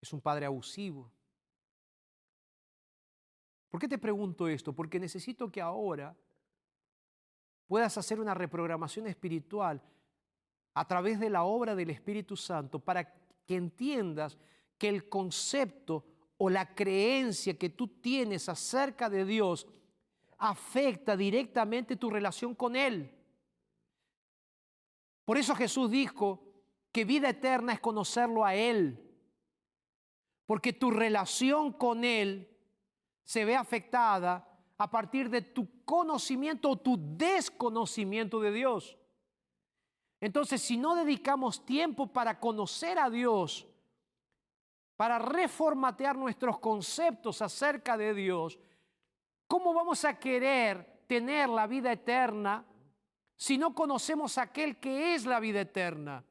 es 0.00 0.12
un 0.12 0.20
padre 0.20 0.46
abusivo. 0.46 1.10
¿Por 3.68 3.80
qué 3.80 3.88
te 3.88 3.98
pregunto 3.98 4.46
esto? 4.46 4.72
Porque 4.72 5.00
necesito 5.00 5.50
que 5.50 5.60
ahora 5.60 6.16
puedas 7.66 7.98
hacer 7.98 8.20
una 8.20 8.32
reprogramación 8.32 9.08
espiritual 9.08 9.82
a 10.76 10.86
través 10.86 11.18
de 11.18 11.30
la 11.30 11.44
obra 11.44 11.74
del 11.74 11.88
Espíritu 11.88 12.36
Santo 12.36 12.78
para 12.78 13.10
que 13.46 13.56
entiendas 13.56 14.36
que 14.76 14.90
el 14.90 15.08
concepto 15.08 16.04
o 16.36 16.50
la 16.50 16.74
creencia 16.74 17.58
que 17.58 17.70
tú 17.70 17.88
tienes 17.88 18.46
acerca 18.50 19.08
de 19.08 19.24
Dios 19.24 19.66
afecta 20.36 21.16
directamente 21.16 21.96
tu 21.96 22.10
relación 22.10 22.54
con 22.54 22.76
Él. 22.76 23.10
Por 25.24 25.38
eso 25.38 25.54
Jesús 25.54 25.90
dijo 25.90 26.44
que 26.92 27.06
vida 27.06 27.30
eterna 27.30 27.72
es 27.72 27.80
conocerlo 27.80 28.44
a 28.44 28.54
Él 28.54 29.02
porque 30.44 30.74
tu 30.74 30.90
relación 30.90 31.72
con 31.72 32.04
Él 32.04 32.54
se 33.24 33.46
ve 33.46 33.56
afectada 33.56 34.46
a 34.76 34.90
partir 34.90 35.30
de 35.30 35.40
tu 35.40 35.82
conocimiento 35.86 36.68
o 36.68 36.76
tu 36.76 36.98
desconocimiento 37.16 38.40
de 38.40 38.52
Dios. 38.52 38.98
Entonces, 40.20 40.62
si 40.62 40.76
no 40.76 40.94
dedicamos 40.94 41.64
tiempo 41.64 42.06
para 42.06 42.40
conocer 42.40 42.98
a 42.98 43.10
Dios, 43.10 43.66
para 44.96 45.18
reformatear 45.18 46.16
nuestros 46.16 46.58
conceptos 46.58 47.42
acerca 47.42 47.96
de 47.96 48.14
Dios, 48.14 48.58
¿cómo 49.46 49.74
vamos 49.74 50.04
a 50.04 50.18
querer 50.18 51.02
tener 51.06 51.48
la 51.48 51.66
vida 51.66 51.92
eterna 51.92 52.64
si 53.36 53.58
no 53.58 53.74
conocemos 53.74 54.38
a 54.38 54.42
aquel 54.42 54.80
que 54.80 55.14
es 55.14 55.26
la 55.26 55.38
vida 55.38 55.60
eterna? 55.60 56.24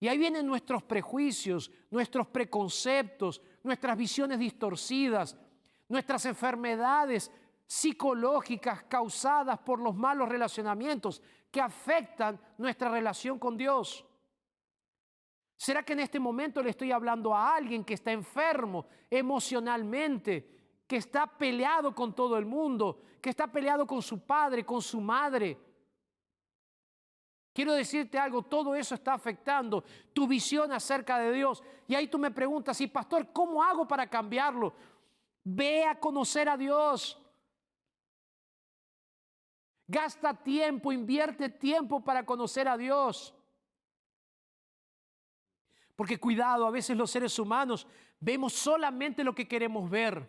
Y 0.00 0.08
ahí 0.08 0.18
vienen 0.18 0.46
nuestros 0.46 0.82
prejuicios, 0.82 1.70
nuestros 1.90 2.26
preconceptos, 2.26 3.42
nuestras 3.62 3.96
visiones 3.96 4.38
distorcidas, 4.38 5.36
nuestras 5.86 6.24
enfermedades 6.24 7.30
psicológicas 7.66 8.82
causadas 8.84 9.58
por 9.60 9.78
los 9.78 9.94
malos 9.94 10.28
relacionamientos 10.28 11.22
que 11.52 11.60
afectan 11.60 12.40
nuestra 12.56 12.88
relación 12.88 13.38
con 13.38 13.56
Dios. 13.56 14.04
¿Será 15.54 15.84
que 15.84 15.92
en 15.92 16.00
este 16.00 16.18
momento 16.18 16.62
le 16.62 16.70
estoy 16.70 16.90
hablando 16.90 17.32
a 17.32 17.54
alguien 17.54 17.84
que 17.84 17.94
está 17.94 18.10
enfermo 18.10 18.86
emocionalmente, 19.08 20.82
que 20.88 20.96
está 20.96 21.26
peleado 21.26 21.94
con 21.94 22.14
todo 22.14 22.36
el 22.36 22.46
mundo, 22.46 23.02
que 23.20 23.30
está 23.30 23.46
peleado 23.46 23.86
con 23.86 24.02
su 24.02 24.26
padre, 24.26 24.64
con 24.64 24.80
su 24.80 25.00
madre? 25.00 25.58
Quiero 27.52 27.74
decirte 27.74 28.18
algo, 28.18 28.42
todo 28.42 28.74
eso 28.74 28.94
está 28.94 29.12
afectando 29.12 29.84
tu 30.14 30.26
visión 30.26 30.72
acerca 30.72 31.18
de 31.18 31.32
Dios. 31.32 31.62
Y 31.86 31.94
ahí 31.94 32.08
tú 32.08 32.18
me 32.18 32.30
preguntas, 32.30 32.80
y 32.80 32.86
pastor, 32.86 33.30
¿cómo 33.30 33.62
hago 33.62 33.86
para 33.86 34.08
cambiarlo? 34.08 34.72
Ve 35.44 35.84
a 35.84 36.00
conocer 36.00 36.48
a 36.48 36.56
Dios. 36.56 37.21
Gasta 39.92 40.32
tiempo, 40.32 40.90
invierte 40.90 41.50
tiempo 41.50 42.00
para 42.00 42.24
conocer 42.24 42.66
a 42.66 42.78
Dios. 42.78 43.34
Porque 45.94 46.18
cuidado, 46.18 46.66
a 46.66 46.70
veces 46.70 46.96
los 46.96 47.10
seres 47.10 47.38
humanos 47.38 47.86
vemos 48.18 48.54
solamente 48.54 49.22
lo 49.22 49.34
que 49.34 49.46
queremos 49.46 49.90
ver. 49.90 50.26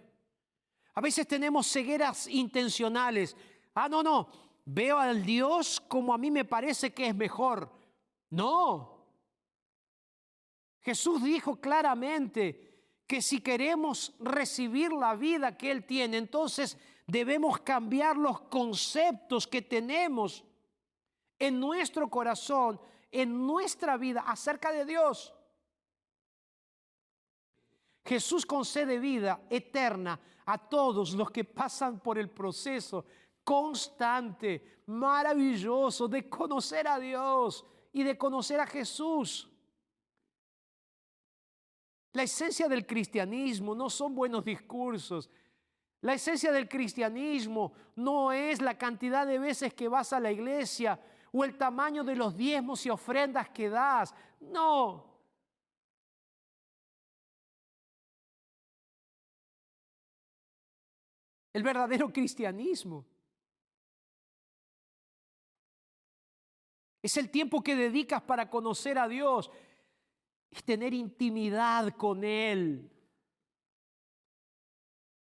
A 0.94 1.00
veces 1.00 1.26
tenemos 1.26 1.66
cegueras 1.72 2.28
intencionales. 2.28 3.38
Ah, 3.74 3.88
no, 3.88 4.04
no, 4.04 4.28
veo 4.66 4.98
al 4.98 5.24
Dios 5.24 5.80
como 5.88 6.14
a 6.14 6.18
mí 6.18 6.30
me 6.30 6.44
parece 6.44 6.94
que 6.94 7.08
es 7.08 7.16
mejor. 7.16 7.72
No. 8.32 9.08
Jesús 10.82 11.24
dijo 11.24 11.62
claramente 11.62 13.00
que 13.08 13.22
si 13.22 13.40
queremos 13.40 14.14
recibir 14.20 14.92
la 14.92 15.16
vida 15.16 15.58
que 15.58 15.72
Él 15.72 15.86
tiene, 15.86 16.18
entonces 16.18 16.78
debemos 17.08 17.60
cambiar 17.60 18.18
los 18.18 18.42
conceptos 18.42 19.48
que 19.48 19.62
tenemos 19.62 20.44
en 21.38 21.60
nuestro 21.60 22.10
corazón, 22.10 22.80
en 23.12 23.46
nuestra 23.46 23.98
vida 23.98 24.22
acerca 24.22 24.72
de 24.72 24.86
Dios. 24.86 25.34
Jesús 28.06 28.46
concede 28.46 29.00
vida 29.00 29.42
eterna 29.50 30.20
a 30.46 30.58
todos 30.58 31.14
los 31.14 31.32
que 31.32 31.46
pasan 31.46 32.00
por 32.00 32.18
el 32.18 32.30
proceso 32.30 33.06
constante, 33.44 34.82
maravilloso 34.88 36.08
de 36.08 36.30
conocer 36.30 36.88
a 36.88 37.00
Dios 37.00 37.66
y 37.92 38.04
de 38.04 38.18
conocer 38.18 38.60
a 38.60 38.68
Jesús. 38.68 39.50
La 42.14 42.24
esencia 42.24 42.68
del 42.68 42.86
cristianismo 42.86 43.74
no 43.74 43.90
son 43.90 44.14
buenos 44.14 44.46
discursos. 44.46 45.30
La 46.04 46.14
esencia 46.16 46.52
del 46.52 46.68
cristianismo 46.68 47.72
no 47.96 48.34
es 48.34 48.62
la 48.62 48.78
cantidad 48.78 49.26
de 49.26 49.40
veces 49.40 49.74
que 49.74 49.88
vas 49.88 50.12
a 50.12 50.20
la 50.20 50.34
iglesia 50.34 51.00
o 51.32 51.46
el 51.46 51.58
tamaño 51.58 52.04
de 52.04 52.18
los 52.18 52.36
diezmos 52.36 52.86
y 52.86 52.90
ofrendas 52.90 53.50
que 53.50 53.70
das. 53.70 54.14
No. 54.42 55.06
El 61.54 61.64
verdadero 61.64 62.12
cristianismo 62.12 63.06
es 67.02 67.16
el 67.16 67.30
tiempo 67.30 67.64
que 67.64 67.78
dedicas 67.78 68.22
para 68.22 68.50
conocer 68.50 69.00
a 69.00 69.08
Dios, 69.08 69.50
es 70.52 70.62
tener 70.66 70.94
intimidad 70.94 71.96
con 71.96 72.26
Él, 72.26 72.93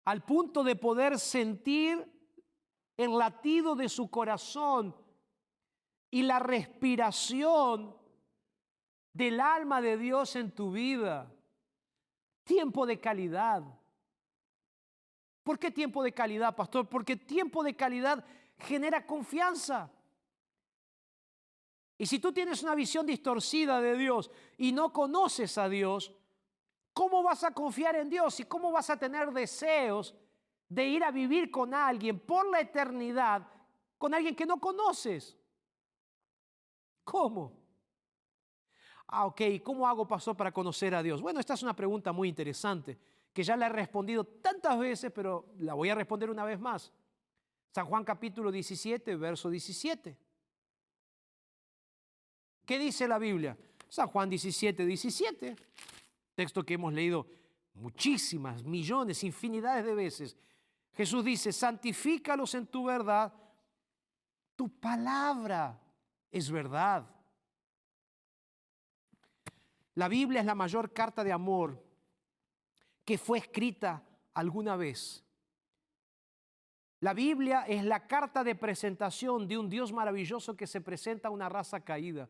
al 0.10 0.24
punto 0.24 0.64
de 0.64 0.76
poder 0.76 1.20
sentir 1.20 2.04
el 2.98 3.16
latido 3.16 3.76
de 3.76 3.88
su 3.88 4.10
corazón 4.10 4.96
y 6.10 6.24
la 6.24 6.40
respiración 6.40 7.96
del 9.14 9.40
alma 9.40 9.82
de 9.82 9.98
Dios 9.98 10.36
en 10.36 10.50
tu 10.50 10.72
vida. 10.72 11.32
Tiempo 12.44 12.88
de 12.88 13.00
calidad. 13.00 13.62
¿Por 15.44 15.60
qué 15.60 15.70
tiempo 15.70 16.02
de 16.02 16.12
calidad, 16.12 16.56
pastor? 16.56 16.90
Porque 16.90 17.16
tiempo 17.16 17.64
de 17.64 17.76
calidad 17.76 18.26
genera 18.58 19.06
confianza. 19.06 19.92
Y 22.00 22.08
si 22.08 22.18
tú 22.18 22.34
tienes 22.34 22.64
una 22.64 22.74
visión 22.74 23.06
distorcida 23.06 23.80
de 23.80 23.96
Dios 23.96 24.32
y 24.58 24.72
no 24.72 24.92
conoces 24.92 25.60
a 25.60 25.70
Dios, 25.70 26.12
¿cómo 26.94 27.24
vas 27.24 27.44
a 27.44 27.52
confiar 27.52 27.96
en 27.96 28.10
Dios 28.10 28.40
y 28.40 28.46
cómo 28.46 28.72
vas 28.72 28.90
a 28.90 28.98
tener 28.98 29.32
deseos 29.32 30.16
de 30.68 30.86
ir 30.86 31.04
a 31.04 31.12
vivir 31.12 31.50
con 31.50 31.74
alguien 31.74 32.20
por 32.20 32.50
la 32.50 32.60
eternidad, 32.60 33.48
con 33.98 34.14
alguien 34.14 34.36
que 34.36 34.46
no 34.46 34.60
conoces? 34.60 35.38
¿Cómo? 37.04 37.60
Ah, 39.08 39.26
ok, 39.26 39.42
¿cómo 39.64 39.88
hago, 39.88 40.08
pastor, 40.08 40.38
para 40.38 40.52
conocer 40.52 40.94
a 40.94 41.02
Dios? 41.02 41.22
Bueno, 41.22 41.40
esta 41.40 41.56
es 41.56 41.64
una 41.64 41.76
pregunta 41.76 42.12
muy 42.12 42.30
interesante, 42.30 43.00
que 43.34 43.44
ya 43.44 43.58
la 43.58 43.66
he 43.66 43.70
respondido 43.70 44.24
tantas 44.24 44.78
veces, 44.78 45.12
pero 45.12 45.48
la 45.60 45.74
voy 45.74 45.90
a 45.90 45.96
responder 45.96 46.30
una 46.30 46.44
vez 46.44 46.60
más. 46.60 46.92
San 47.72 47.88
Juan 47.88 48.04
capítulo 48.04 48.52
17, 48.52 49.16
verso 49.16 49.50
17. 49.50 50.18
¿Qué 52.66 52.78
dice 52.78 53.08
la 53.08 53.18
Biblia? 53.18 53.58
San 53.88 54.08
Juan 54.10 54.30
17, 54.30 54.86
17, 54.86 55.56
texto 56.40 56.66
que 56.66 56.76
hemos 56.76 56.94
leído 56.94 57.28
muchísimas, 57.74 58.64
millones, 58.64 59.26
infinidades 59.26 59.84
de 59.84 59.94
veces. 59.94 60.38
Jesús 60.94 61.26
dice, 61.26 61.52
santifícalos 61.52 62.56
en 62.56 62.66
tu 62.68 62.86
verdad, 62.86 63.34
tu 64.56 64.70
palabra 64.70 65.78
es 66.32 66.50
verdad. 66.50 67.06
La 69.96 70.08
Biblia 70.08 70.40
es 70.40 70.46
la 70.46 70.56
mayor 70.56 70.94
carta 70.94 71.26
de 71.26 71.34
amor 71.34 71.84
que 73.04 73.18
fue 73.18 73.40
escrita 73.40 74.02
alguna 74.34 74.78
vez. 74.78 75.22
La 77.02 77.14
Biblia 77.14 77.66
es 77.68 77.84
la 77.84 78.08
carta 78.08 78.46
de 78.46 78.56
presentación 78.56 79.46
de 79.46 79.58
un 79.58 79.70
Dios 79.70 79.92
maravilloso 79.92 80.56
que 80.56 80.68
se 80.68 80.80
presenta 80.80 81.28
a 81.28 81.32
una 81.32 81.50
raza 81.50 81.82
caída. 81.82 82.30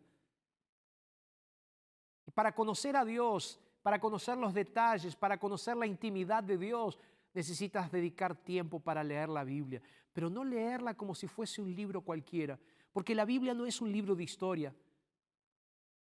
Para 2.33 2.55
conocer 2.55 2.97
a 2.97 3.05
Dios, 3.05 3.59
para 3.81 3.99
conocer 3.99 4.37
los 4.37 4.53
detalles, 4.53 5.15
para 5.15 5.37
conocer 5.37 5.77
la 5.77 5.87
intimidad 5.87 6.43
de 6.43 6.57
Dios, 6.57 6.97
necesitas 7.33 7.91
dedicar 7.91 8.35
tiempo 8.35 8.79
para 8.79 9.03
leer 9.03 9.29
la 9.29 9.43
Biblia, 9.43 9.81
pero 10.13 10.29
no 10.29 10.43
leerla 10.43 10.95
como 10.95 11.15
si 11.15 11.27
fuese 11.27 11.61
un 11.61 11.73
libro 11.73 12.01
cualquiera, 12.01 12.59
porque 12.91 13.15
la 13.15 13.25
Biblia 13.25 13.53
no 13.53 13.65
es 13.65 13.81
un 13.81 13.91
libro 13.91 14.15
de 14.15 14.23
historia. 14.23 14.73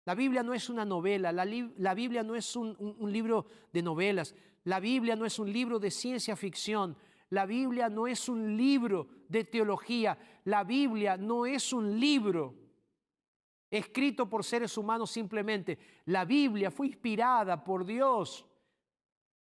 La 0.03 0.13
Biblia 0.13 0.43
no 0.43 0.53
es 0.53 0.69
una 0.69 0.85
novela, 0.85 1.31
la, 1.31 1.93
Biblia 1.95 2.21
no 2.21 2.35
es 2.35 2.55
un, 2.55 2.75
un 2.79 3.11
libro 3.11 3.47
de 3.73 3.81
novelas, 3.81 4.35
la 4.63 4.79
Biblia 4.79 5.15
no 5.15 5.25
es 5.25 5.39
un 5.39 5.51
libro 5.51 5.79
de 5.79 5.89
ciencia 5.89 6.35
ficción, 6.35 6.95
la 7.29 7.47
Biblia 7.47 7.89
no 7.89 8.05
es 8.05 8.29
un 8.29 8.55
libro 8.55 9.07
de 9.27 9.45
teología, 9.45 10.17
la 10.43 10.63
Biblia 10.63 11.17
no 11.17 11.47
es 11.47 11.73
un 11.73 11.99
libro 11.99 12.64
escrito 13.77 14.29
por 14.29 14.43
seres 14.43 14.77
humanos 14.77 15.11
simplemente. 15.11 15.77
La 16.05 16.25
Biblia 16.25 16.71
fue 16.71 16.87
inspirada 16.87 17.63
por 17.63 17.85
Dios 17.85 18.45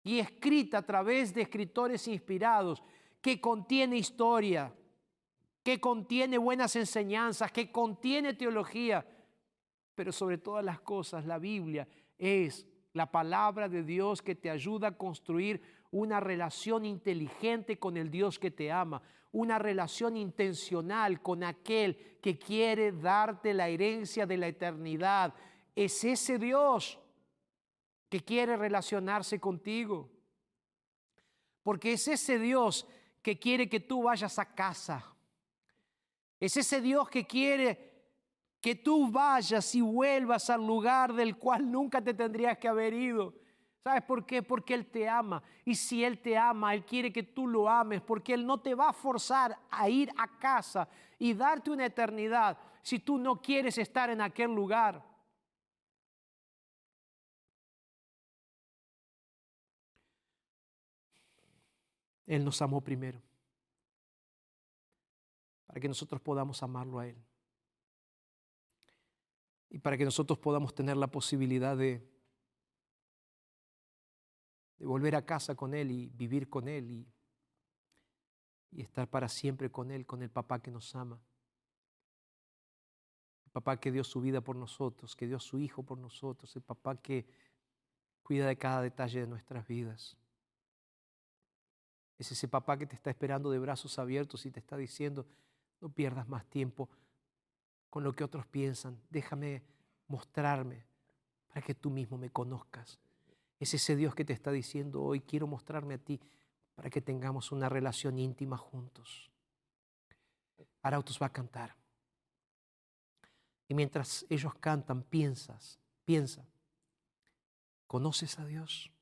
y 0.02 0.18
escrita 0.18 0.78
a 0.78 0.86
través 0.86 1.34
de 1.34 1.42
escritores 1.42 2.06
inspirados, 2.08 2.82
que 3.20 3.40
contiene 3.40 3.96
historia, 3.96 4.72
que 5.62 5.80
contiene 5.80 6.38
buenas 6.38 6.76
enseñanzas, 6.76 7.50
que 7.50 7.72
contiene 7.72 8.34
teología, 8.34 9.04
pero 9.94 10.12
sobre 10.12 10.38
todas 10.38 10.64
las 10.64 10.80
cosas 10.80 11.26
la 11.26 11.38
Biblia 11.38 11.88
es 12.18 12.66
la 12.92 13.10
palabra 13.10 13.68
de 13.68 13.82
Dios 13.82 14.22
que 14.22 14.34
te 14.34 14.48
ayuda 14.48 14.88
a 14.88 14.96
construir 14.96 15.60
una 15.96 16.20
relación 16.20 16.84
inteligente 16.84 17.78
con 17.78 17.96
el 17.96 18.10
Dios 18.10 18.38
que 18.38 18.50
te 18.50 18.70
ama, 18.70 19.00
una 19.32 19.58
relación 19.58 20.16
intencional 20.16 21.22
con 21.22 21.42
aquel 21.42 22.18
que 22.20 22.38
quiere 22.38 22.92
darte 22.92 23.54
la 23.54 23.68
herencia 23.68 24.26
de 24.26 24.36
la 24.36 24.48
eternidad. 24.48 25.34
Es 25.74 26.04
ese 26.04 26.38
Dios 26.38 26.98
que 28.08 28.20
quiere 28.20 28.56
relacionarse 28.56 29.40
contigo. 29.40 30.10
Porque 31.62 31.94
es 31.94 32.06
ese 32.08 32.38
Dios 32.38 32.86
que 33.22 33.38
quiere 33.38 33.68
que 33.68 33.80
tú 33.80 34.04
vayas 34.04 34.38
a 34.38 34.54
casa. 34.54 35.04
Es 36.38 36.56
ese 36.56 36.80
Dios 36.80 37.08
que 37.08 37.26
quiere 37.26 37.86
que 38.60 38.74
tú 38.74 39.10
vayas 39.10 39.74
y 39.74 39.80
vuelvas 39.80 40.50
al 40.50 40.66
lugar 40.66 41.12
del 41.14 41.36
cual 41.36 41.70
nunca 41.70 42.02
te 42.02 42.14
tendrías 42.14 42.58
que 42.58 42.68
haber 42.68 42.92
ido. 42.92 43.34
¿Sabes 43.86 44.02
por 44.02 44.26
qué? 44.26 44.42
Porque 44.42 44.74
Él 44.74 44.84
te 44.84 45.08
ama. 45.08 45.40
Y 45.64 45.76
si 45.76 46.02
Él 46.02 46.20
te 46.20 46.36
ama, 46.36 46.74
Él 46.74 46.84
quiere 46.84 47.12
que 47.12 47.22
tú 47.22 47.46
lo 47.46 47.68
ames, 47.68 48.02
porque 48.02 48.34
Él 48.34 48.44
no 48.44 48.58
te 48.58 48.74
va 48.74 48.88
a 48.88 48.92
forzar 48.92 49.56
a 49.70 49.88
ir 49.88 50.10
a 50.18 50.26
casa 50.40 50.88
y 51.20 51.32
darte 51.34 51.70
una 51.70 51.86
eternidad 51.86 52.58
si 52.82 52.98
tú 52.98 53.16
no 53.16 53.40
quieres 53.40 53.78
estar 53.78 54.10
en 54.10 54.20
aquel 54.20 54.52
lugar. 54.52 55.06
Él 62.26 62.44
nos 62.44 62.60
amó 62.60 62.80
primero, 62.80 63.22
para 65.68 65.78
que 65.78 65.86
nosotros 65.86 66.20
podamos 66.20 66.60
amarlo 66.60 66.98
a 66.98 67.06
Él. 67.06 67.16
Y 69.70 69.78
para 69.78 69.96
que 69.96 70.04
nosotros 70.04 70.40
podamos 70.40 70.74
tener 70.74 70.96
la 70.96 71.06
posibilidad 71.06 71.76
de 71.76 72.15
de 74.78 74.86
volver 74.86 75.16
a 75.16 75.24
casa 75.24 75.54
con 75.54 75.74
Él 75.74 75.90
y 75.90 76.08
vivir 76.08 76.48
con 76.48 76.68
Él 76.68 76.90
y, 76.90 77.08
y 78.72 78.82
estar 78.82 79.08
para 79.08 79.28
siempre 79.28 79.70
con 79.70 79.90
Él, 79.90 80.06
con 80.06 80.22
el 80.22 80.30
papá 80.30 80.60
que 80.60 80.70
nos 80.70 80.94
ama. 80.94 81.20
El 83.46 83.52
papá 83.52 83.78
que 83.78 83.90
dio 83.90 84.04
su 84.04 84.20
vida 84.20 84.40
por 84.40 84.56
nosotros, 84.56 85.16
que 85.16 85.26
dio 85.26 85.38
su 85.38 85.58
hijo 85.58 85.82
por 85.82 85.98
nosotros, 85.98 86.54
el 86.56 86.62
papá 86.62 86.96
que 86.96 87.26
cuida 88.22 88.46
de 88.46 88.58
cada 88.58 88.82
detalle 88.82 89.20
de 89.20 89.26
nuestras 89.26 89.66
vidas. 89.66 90.16
Es 92.18 92.32
ese 92.32 92.48
papá 92.48 92.76
que 92.76 92.86
te 92.86 92.94
está 92.94 93.10
esperando 93.10 93.50
de 93.50 93.58
brazos 93.58 93.98
abiertos 93.98 94.46
y 94.46 94.50
te 94.50 94.60
está 94.60 94.76
diciendo, 94.76 95.26
no 95.80 95.88
pierdas 95.88 96.28
más 96.28 96.44
tiempo 96.46 96.88
con 97.88 98.04
lo 98.04 98.12
que 98.12 98.24
otros 98.24 98.46
piensan, 98.46 99.00
déjame 99.10 99.62
mostrarme 100.08 100.84
para 101.48 101.62
que 101.62 101.74
tú 101.74 101.88
mismo 101.90 102.18
me 102.18 102.30
conozcas. 102.30 102.98
Es 103.58 103.74
ese 103.74 103.96
Dios 103.96 104.14
que 104.14 104.24
te 104.24 104.32
está 104.32 104.50
diciendo 104.50 105.02
hoy, 105.02 105.20
quiero 105.20 105.46
mostrarme 105.46 105.94
a 105.94 105.98
ti 105.98 106.20
para 106.74 106.90
que 106.90 107.00
tengamos 107.00 107.52
una 107.52 107.68
relación 107.68 108.18
íntima 108.18 108.56
juntos. 108.56 109.30
Arautos 110.82 111.20
va 111.20 111.26
a 111.26 111.32
cantar. 111.32 111.74
Y 113.68 113.74
mientras 113.74 114.24
ellos 114.28 114.54
cantan, 114.54 115.02
piensas, 115.02 115.80
piensa, 116.04 116.46
¿conoces 117.86 118.38
a 118.38 118.44
Dios? 118.44 118.92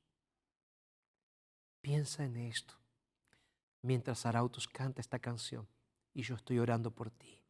Piensa 1.81 2.23
en 2.23 2.37
esto. 2.37 2.73
Mientras 3.83 4.25
Arautos 4.25 4.67
canta 4.67 5.01
esta 5.01 5.19
canción 5.19 5.67
y 6.13 6.23
yo 6.23 6.35
estoy 6.35 6.57
orando 6.57 6.89
por 6.89 7.11
ti. 7.11 7.43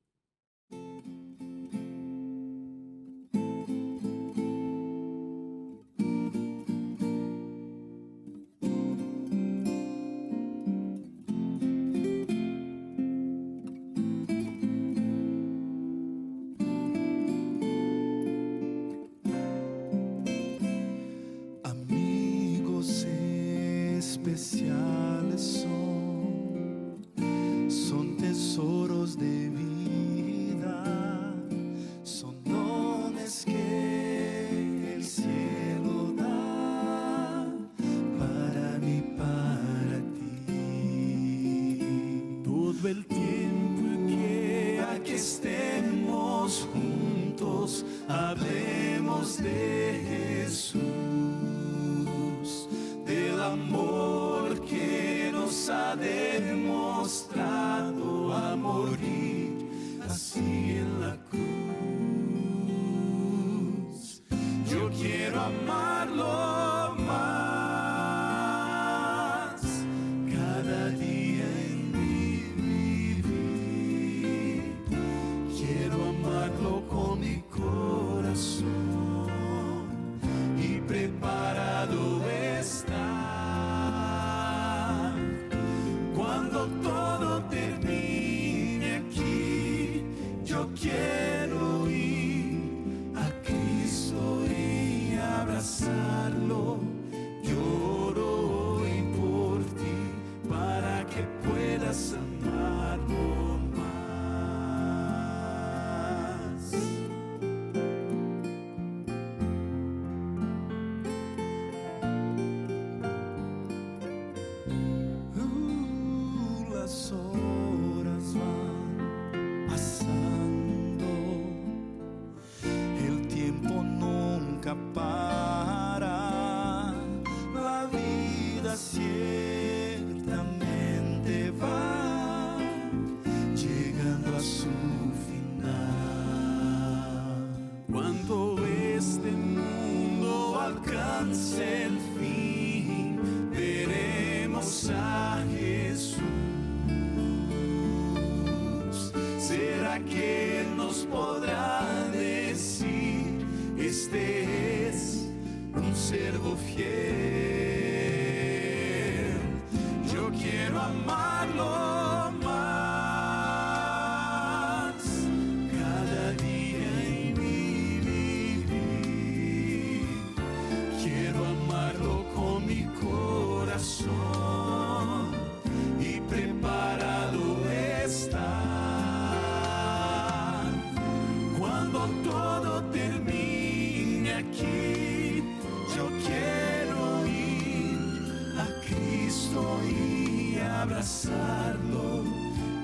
Y 189.56 190.58
abrazarlo. 190.60 192.24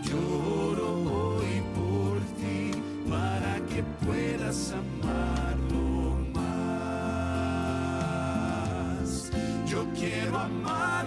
Lloro 0.03 0.89
hoy 1.03 1.61
por 1.75 2.19
ti 2.39 2.71
para 3.09 3.59
que 3.67 3.83
puedas 4.05 4.71
amarlo 4.71 6.15
más. 6.33 6.71
Yo 9.67 9.85
quiero 9.93 10.37
amar. 10.37 11.00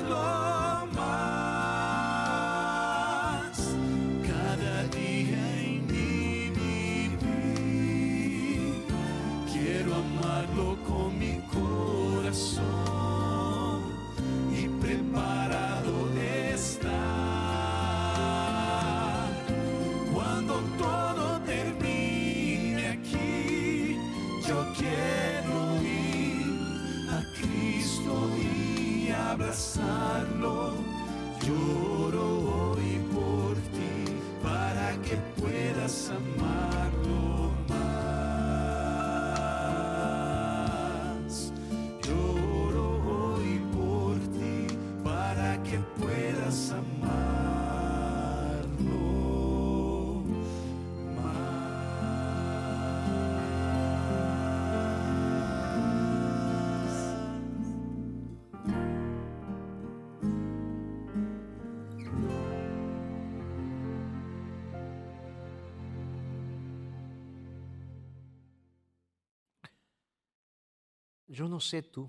Yo 71.35 71.49
no 71.49 71.59
sé 71.59 71.82
tú, 71.82 72.09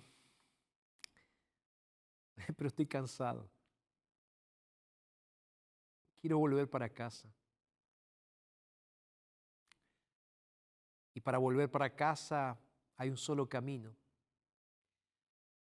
pero 2.55 2.67
estoy 2.67 2.85
cansado. 2.85 3.49
Quiero 6.21 6.37
volver 6.37 6.69
para 6.69 6.87
casa. 6.87 7.27
Y 11.15 11.21
para 11.21 11.39
volver 11.39 11.71
para 11.71 11.89
casa 11.95 12.55
hay 12.97 13.09
un 13.09 13.17
solo 13.17 13.49
camino. 13.49 13.95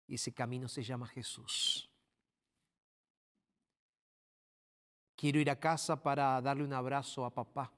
Y 0.08 0.16
ese 0.16 0.34
camino 0.34 0.66
se 0.68 0.82
llama 0.82 1.06
Jesús. 1.06 1.88
Quiero 5.14 5.38
ir 5.38 5.48
a 5.48 5.60
casa 5.60 6.02
para 6.02 6.40
darle 6.40 6.64
un 6.64 6.72
abrazo 6.72 7.24
a 7.24 7.32
papá. 7.32 7.72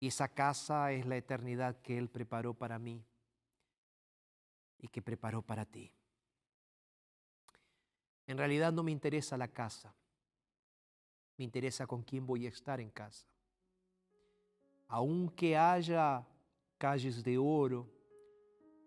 Y 0.00 0.08
esa 0.08 0.26
casa 0.26 0.90
es 0.90 1.06
la 1.06 1.16
eternidad 1.16 1.80
que 1.82 1.96
Él 1.96 2.10
preparó 2.10 2.52
para 2.52 2.80
mí 2.80 3.06
y 4.84 4.88
que 4.88 5.00
preparó 5.00 5.40
para 5.40 5.64
ti. 5.64 5.90
En 8.26 8.36
realidad 8.36 8.70
no 8.70 8.82
me 8.82 8.92
interesa 8.92 9.34
la 9.38 9.48
casa, 9.48 9.94
me 11.38 11.44
interesa 11.44 11.86
con 11.86 12.02
quién 12.02 12.26
voy 12.26 12.44
a 12.44 12.50
estar 12.50 12.82
en 12.82 12.90
casa. 12.90 13.26
Aunque 14.88 15.56
haya 15.56 16.26
calles 16.76 17.24
de 17.24 17.38
oro, 17.38 17.90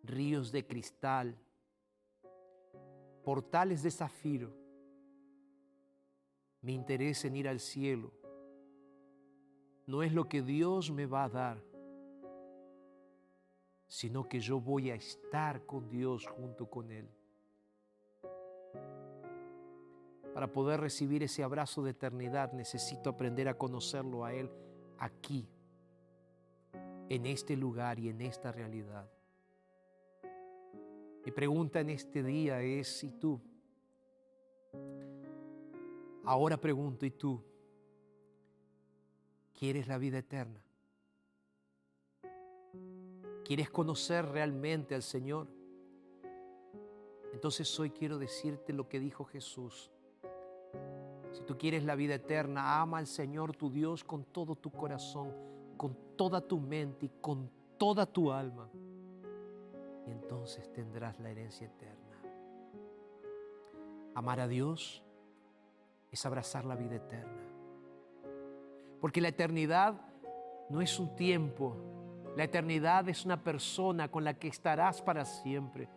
ríos 0.03 0.51
de 0.51 0.67
cristal, 0.67 1.35
portales 3.23 3.81
de 3.81 3.89
zafiro, 3.89 4.53
me 6.61 6.73
interesa 6.73 7.27
ir 7.27 7.47
al 7.47 7.59
cielo. 7.59 8.13
No 9.87 10.03
es 10.03 10.13
lo 10.13 10.29
que 10.29 10.43
Dios 10.43 10.91
me 10.91 11.07
va 11.07 11.23
a 11.23 11.29
dar, 11.29 11.63
sino 13.87 14.27
que 14.27 14.39
yo 14.39 14.59
voy 14.59 14.91
a 14.91 14.95
estar 14.95 15.65
con 15.65 15.89
Dios 15.89 16.27
junto 16.27 16.69
con 16.69 16.91
Él. 16.91 17.09
Para 20.33 20.51
poder 20.51 20.81
recibir 20.81 21.23
ese 21.23 21.43
abrazo 21.43 21.83
de 21.83 21.91
eternidad 21.91 22.51
necesito 22.53 23.09
aprender 23.09 23.47
a 23.47 23.57
conocerlo 23.57 24.23
a 24.23 24.33
Él 24.33 24.51
aquí, 24.99 25.49
en 27.09 27.25
este 27.25 27.55
lugar 27.55 27.99
y 27.99 28.09
en 28.09 28.21
esta 28.21 28.51
realidad. 28.51 29.09
Mi 31.25 31.31
pregunta 31.31 31.79
en 31.79 31.89
este 31.89 32.21
día 32.21 32.61
es 32.61 32.99
si 32.99 33.11
tú, 33.11 33.41
ahora 36.23 36.57
pregunto, 36.57 37.05
¿y 37.05 37.11
tú 37.11 37.43
quieres 39.53 39.87
la 39.87 39.97
vida 39.97 40.19
eterna? 40.19 40.61
¿Quieres 43.47 43.69
conocer 43.69 44.25
realmente 44.25 44.93
al 44.93 45.01
Señor? 45.01 45.47
Entonces 47.31 47.79
hoy 47.79 47.91
quiero 47.91 48.19
decirte 48.19 48.73
lo 48.73 48.89
que 48.89 48.99
dijo 48.99 49.23
Jesús. 49.23 49.89
Si 51.31 51.43
tú 51.43 51.57
quieres 51.57 51.85
la 51.85 51.95
vida 51.95 52.15
eterna, 52.15 52.81
ama 52.81 52.97
al 52.97 53.07
Señor 53.07 53.55
tu 53.55 53.69
Dios 53.69 54.03
con 54.03 54.25
todo 54.25 54.57
tu 54.57 54.69
corazón, 54.69 55.31
con 55.77 55.95
toda 56.17 56.41
tu 56.41 56.59
mente 56.59 57.05
y 57.05 57.11
con 57.21 57.49
toda 57.77 58.05
tu 58.05 58.33
alma. 58.33 58.69
Y 60.05 60.11
entonces 60.11 60.69
tendrás 60.73 61.17
la 61.21 61.29
herencia 61.29 61.67
eterna. 61.67 62.21
Amar 64.13 64.41
a 64.41 64.49
Dios 64.49 65.01
es 66.11 66.25
abrazar 66.25 66.65
la 66.65 66.75
vida 66.75 66.95
eterna. 66.95 67.47
Porque 68.99 69.21
la 69.21 69.29
eternidad 69.29 70.01
no 70.69 70.81
es 70.81 70.99
un 70.99 71.15
tiempo, 71.15 71.77
la 72.37 72.43
eternidad 72.43 73.09
es 73.09 73.25
una 73.25 73.41
persona 73.41 74.11
con 74.11 74.23
la 74.23 74.35
que 74.35 74.47
estarás 74.47 75.01
para 75.01 75.25
siempre. 75.25 75.89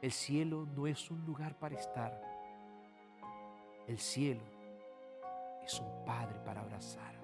El 0.00 0.10
cielo 0.10 0.66
no 0.74 0.86
es 0.86 1.10
un 1.10 1.26
lugar 1.26 1.58
para 1.58 1.74
estar. 1.74 2.18
El 3.86 3.98
cielo 3.98 4.40
es 5.62 5.78
un 5.78 6.06
Padre 6.06 6.40
para 6.42 6.62
abrazar. 6.62 7.14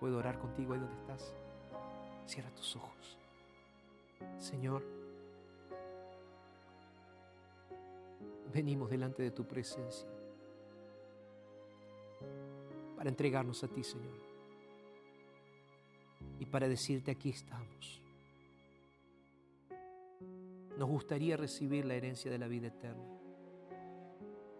¿Puedo 0.00 0.16
orar 0.16 0.38
contigo 0.38 0.72
ahí 0.72 0.80
donde 0.80 0.96
estás? 0.96 1.34
Cierra 2.24 2.48
tus 2.54 2.76
ojos. 2.76 3.18
Señor, 4.38 4.82
venimos 8.54 8.88
delante 8.88 9.22
de 9.22 9.32
tu 9.32 9.46
presencia 9.46 10.08
para 12.96 13.10
entregarnos 13.10 13.62
a 13.62 13.68
ti, 13.68 13.84
Señor. 13.84 14.23
Para 16.54 16.68
decirte, 16.68 17.10
aquí 17.10 17.30
estamos. 17.30 18.00
Nos 20.78 20.88
gustaría 20.88 21.36
recibir 21.36 21.84
la 21.84 21.94
herencia 21.96 22.30
de 22.30 22.38
la 22.38 22.46
vida 22.46 22.68
eterna. 22.68 23.18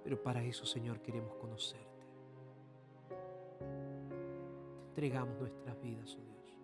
Pero 0.03 0.21
para 0.21 0.43
eso, 0.43 0.67
Señor, 0.67 1.01
queremos 1.03 1.37
conocerte. 1.37 2.05
Te 4.81 4.89
entregamos 4.89 5.39
nuestras 5.39 5.81
vidas, 5.81 6.19
oh 6.19 6.25
Dios. 6.25 6.59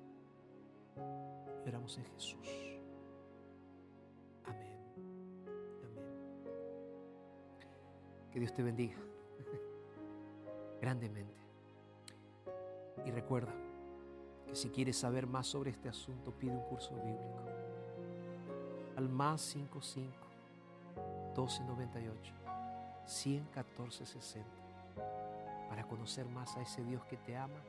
Y 1.65 1.97
en 1.99 2.07
Jesús. 2.07 2.49
Amén. 4.47 4.79
Amén. 5.85 6.09
Que 8.33 8.41
Dios 8.41 8.53
te 8.53 8.65
bendiga 8.65 8.99
grandemente. 10.81 11.41
Y 13.07 13.13
recuerda 13.13 13.70
que 14.51 14.57
si 14.57 14.69
quieres 14.69 14.99
saber 14.99 15.29
más 15.29 15.47
sobre 15.47 15.71
este 15.71 15.89
asunto, 15.89 16.33
pide 16.33 16.51
un 16.51 16.65
curso 16.65 16.93
bíblico. 16.97 17.41
Al 18.97 19.09
más 19.09 19.41
55 19.41 20.11
1298 21.37 22.35
114 23.07 24.07
60 24.07 24.51
para 25.69 25.85
conocer 25.85 26.27
más 26.27 26.57
a 26.57 26.63
ese 26.63 26.85
Dios 26.85 27.05
que 27.05 27.17
te 27.17 27.37
ama 27.37 27.63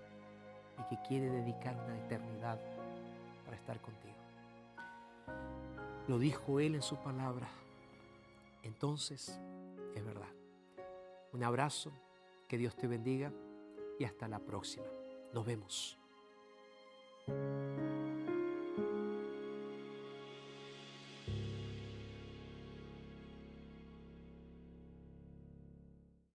y 0.79 0.83
que 0.89 1.01
quiere 1.07 1.29
dedicar 1.29 1.75
una 1.75 1.97
eternidad 1.99 2.59
para 3.45 3.55
estar 3.55 3.79
contigo. 3.79 4.15
Lo 6.07 6.17
dijo 6.17 6.59
Él 6.59 6.73
en 6.73 6.81
su 6.81 6.97
palabra. 6.97 7.47
Entonces, 8.63 9.39
es 9.95 10.03
verdad. 10.03 10.33
Un 11.31 11.43
abrazo, 11.43 11.91
que 12.47 12.57
Dios 12.57 12.75
te 12.75 12.87
bendiga 12.87 13.31
y 13.99 14.03
hasta 14.03 14.27
la 14.27 14.39
próxima. 14.39 14.87
Nos 15.31 15.45
vemos. 15.45 16.00
thank 17.27 17.37
you 17.37 17.60